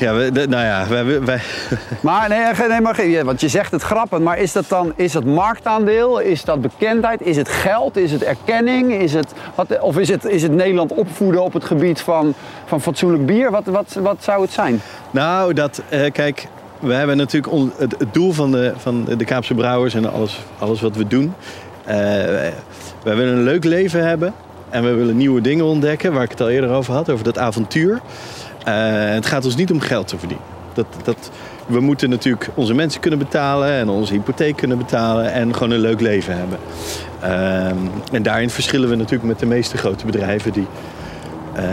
ja, 0.00 0.14
we, 0.14 0.32
de- 0.32 0.48
nou 0.48 0.64
ja, 0.64 0.86
wij, 0.88 1.20
wij, 1.24 1.40
Maar 2.00 2.28
nee, 2.28 2.68
nee, 2.68 2.80
maar, 2.80 3.06
ja, 3.06 3.24
want 3.24 3.40
je 3.40 3.48
zegt 3.48 3.70
het 3.70 3.82
grappig, 3.82 4.18
maar 4.18 4.38
is 4.38 4.52
dat 4.52 4.64
dan 4.68 4.92
is 4.96 5.12
dat 5.12 5.24
marktaandeel? 5.24 6.18
Is 6.18 6.44
dat 6.44 6.60
bekendheid? 6.60 7.20
Is 7.22 7.36
het 7.36 7.48
geld? 7.48 7.96
Is 7.96 8.12
het 8.12 8.22
erkenning? 8.22 8.92
Is 8.92 9.12
het, 9.12 9.32
wat, 9.54 9.80
of 9.80 9.98
is 9.98 10.08
het, 10.08 10.24
is 10.24 10.42
het 10.42 10.52
Nederland 10.52 10.92
opvoeden 10.92 11.42
op 11.42 11.52
het 11.52 11.64
gebied 11.64 12.00
van, 12.00 12.34
van 12.64 12.80
fatsoenlijk 12.80 13.26
bier? 13.26 13.50
Wat, 13.50 13.64
wat, 13.66 13.96
wat 14.02 14.16
zou 14.20 14.42
het 14.42 14.52
zijn? 14.52 14.80
nou, 15.10 15.52
dat, 15.52 15.82
eh, 15.88 16.12
kijk, 16.12 16.46
we 16.78 16.92
hebben 16.94 17.16
natuurlijk 17.16 17.52
on- 17.52 17.72
het, 17.76 17.94
het 17.98 18.14
doel 18.14 18.32
van 18.32 18.50
de, 18.50 18.72
van 18.76 19.04
de 19.16 19.24
Kaapse 19.24 19.54
Brouwers 19.54 19.94
en 19.94 20.12
alles, 20.12 20.40
alles 20.58 20.80
wat 20.80 20.96
we 20.96 21.06
doen. 21.06 21.34
eh, 21.84 21.96
wij, 21.96 22.52
wij 23.02 23.16
willen 23.16 23.36
een 23.36 23.42
leuk 23.42 23.64
leven 23.64 24.06
hebben 24.06 24.34
en 24.70 24.82
we 24.82 24.94
willen 24.94 25.16
nieuwe 25.16 25.40
dingen 25.40 25.64
ontdekken, 25.64 26.12
waar 26.12 26.22
ik 26.22 26.30
het 26.30 26.40
al 26.40 26.48
eerder 26.50 26.70
over 26.70 26.94
had, 26.94 27.10
over 27.10 27.24
dat 27.24 27.38
avontuur. 27.38 28.00
Eh, 28.64 28.74
het 29.14 29.26
gaat 29.26 29.44
ons 29.44 29.56
niet 29.56 29.70
om 29.70 29.80
geld 29.80 30.08
te 30.08 30.18
verdienen. 30.18 30.46
Dat, 30.74 30.86
dat, 31.04 31.30
we 31.66 31.80
moeten 31.80 32.10
natuurlijk 32.10 32.48
onze 32.54 32.74
mensen 32.74 33.00
kunnen 33.00 33.18
betalen 33.18 33.70
en 33.70 33.88
onze 33.88 34.12
hypotheek 34.12 34.56
kunnen 34.56 34.78
betalen 34.78 35.32
en 35.32 35.54
gewoon 35.54 35.70
een 35.70 35.80
leuk 35.80 36.00
leven 36.00 36.36
hebben. 36.36 36.58
Ehm, 37.20 37.76
en 38.12 38.22
daarin 38.22 38.50
verschillen 38.50 38.88
we 38.88 38.94
natuurlijk 38.94 39.28
met 39.28 39.38
de 39.38 39.46
meeste 39.46 39.76
grote 39.76 40.06
bedrijven 40.06 40.52
die 40.52 40.66
eh, 41.54 41.64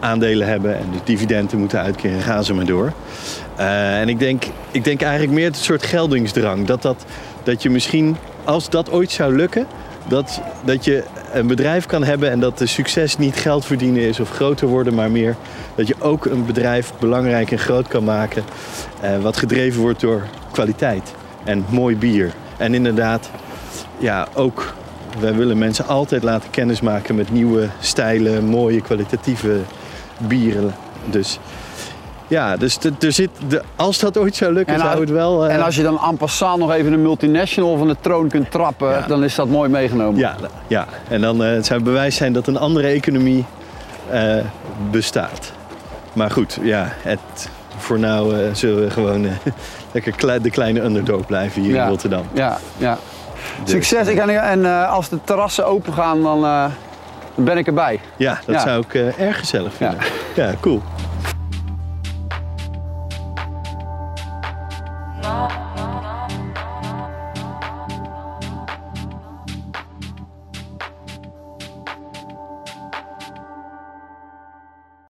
aandelen 0.00 0.48
hebben 0.48 0.78
en 0.78 0.86
dus 0.92 1.00
dividenden 1.04 1.58
moeten 1.58 1.80
uitkeren, 1.80 2.20
gaan 2.20 2.44
ze 2.44 2.54
maar 2.54 2.64
door. 2.64 2.92
Eh, 3.56 4.00
en 4.00 4.08
ik 4.08 4.18
denk, 4.18 4.44
ik 4.70 4.84
denk 4.84 5.02
eigenlijk 5.02 5.32
meer 5.32 5.46
het 5.46 5.56
soort 5.56 5.82
geldingsdrang. 5.82 6.66
Dat, 6.66 6.82
dat, 6.82 7.04
dat 7.42 7.62
je 7.62 7.70
misschien, 7.70 8.16
als 8.44 8.70
dat 8.70 8.90
ooit 8.90 9.10
zou 9.10 9.36
lukken, 9.36 9.66
dat, 10.08 10.40
dat 10.64 10.84
je 10.84 11.04
een 11.32 11.46
bedrijf 11.46 11.86
kan 11.86 12.04
hebben 12.04 12.30
en 12.30 12.40
dat 12.40 12.58
de 12.58 12.66
succes 12.66 13.18
niet 13.18 13.36
geld 13.36 13.64
verdienen 13.64 14.02
is 14.02 14.20
of 14.20 14.30
groter 14.30 14.68
worden, 14.68 14.94
maar 14.94 15.10
meer 15.10 15.36
dat 15.74 15.86
je 15.86 15.94
ook 15.98 16.24
een 16.24 16.46
bedrijf 16.46 16.92
belangrijk 16.98 17.50
en 17.50 17.58
groot 17.58 17.88
kan 17.88 18.04
maken. 18.04 18.44
eh, 19.00 19.18
wat 19.22 19.36
gedreven 19.36 19.80
wordt 19.80 20.00
door 20.00 20.22
kwaliteit 20.50 21.14
en 21.44 21.64
mooi 21.68 21.96
bier. 21.96 22.32
En 22.56 22.74
inderdaad, 22.74 23.30
ja, 23.98 24.28
ook 24.34 24.74
wij 25.20 25.34
willen 25.34 25.58
mensen 25.58 25.86
altijd 25.86 26.22
laten 26.22 26.50
kennismaken 26.50 27.14
met 27.14 27.32
nieuwe 27.32 27.68
stijlen, 27.80 28.44
mooie 28.44 28.80
kwalitatieve 28.80 29.60
bieren. 30.18 30.74
Dus 31.10 31.38
ja, 32.28 32.56
dus 32.56 32.78
de- 32.78 32.92
er 33.00 33.12
zit, 33.12 33.30
de, 33.48 33.62
als 33.76 33.98
dat 33.98 34.18
ooit 34.18 34.36
zou 34.36 34.52
lukken, 34.52 34.74
En 34.74 34.80
als- 34.80 34.88
zou 34.90 35.00
het 35.00 35.10
wel. 35.10 35.46
eh, 35.46 35.54
En 35.54 35.62
als 35.62 35.76
je 35.76 35.82
dan 35.82 35.98
en 36.08 36.16
passant 36.16 36.58
nog 36.58 36.72
even 36.72 36.92
een 36.92 37.02
multinational 37.02 37.76
van 37.76 37.88
de 37.88 37.96
troon 38.00 38.28
kunt 38.28 38.50
trappen, 38.50 38.90
Ja. 38.90 39.00
dan 39.06 39.24
is 39.24 39.34
dat 39.34 39.48
mooi 39.48 39.68
meegenomen. 39.70 40.18
ja, 40.20 40.34
ja, 40.66 40.86
en 41.08 41.20
dan 41.20 41.44
eh, 41.44 41.50
het 41.50 41.66
zou 41.66 41.82
bewijs 41.82 42.16
zijn 42.16 42.32
dat 42.32 42.46
een 42.46 42.58
andere 42.58 42.88
economie 42.88 43.44
eh, 44.10 44.36
bestaat. 44.90 45.52
Maar 46.12 46.30
goed, 46.30 46.58
ja, 46.62 46.88
het, 47.02 47.48
voor 47.76 47.98
nu 47.98 48.06
zullen 48.52 48.84
we 48.84 48.90
gewoon 48.90 49.26
lekker 49.92 50.40
de 50.42 50.50
kleine 50.50 50.80
underdog 50.80 51.26
blijven 51.26 51.62
hier 51.62 51.76
in 51.76 51.86
Rotterdam. 51.88 52.24
Ja, 52.32 52.58
ja. 52.76 52.98
Dus, 53.62 53.70
Succes. 53.70 54.08
Ik, 54.08 54.18
en 54.18 54.42
en 54.42 54.88
als 54.88 55.08
de 55.08 55.18
terrassen 55.24 55.66
open 55.66 55.92
gaan, 55.92 56.22
dan, 56.22 56.70
ben 57.34 57.58
ik 57.58 57.66
erbij. 57.66 58.00
Ja, 58.16 58.38
dat 58.46 58.54
Ja. 58.54 58.60
zou 58.60 58.84
ik 58.88 58.94
erg 59.18 59.38
gezellig 59.38 59.72
vinden. 59.74 59.98
ja 60.34 60.50
cool. 60.60 60.82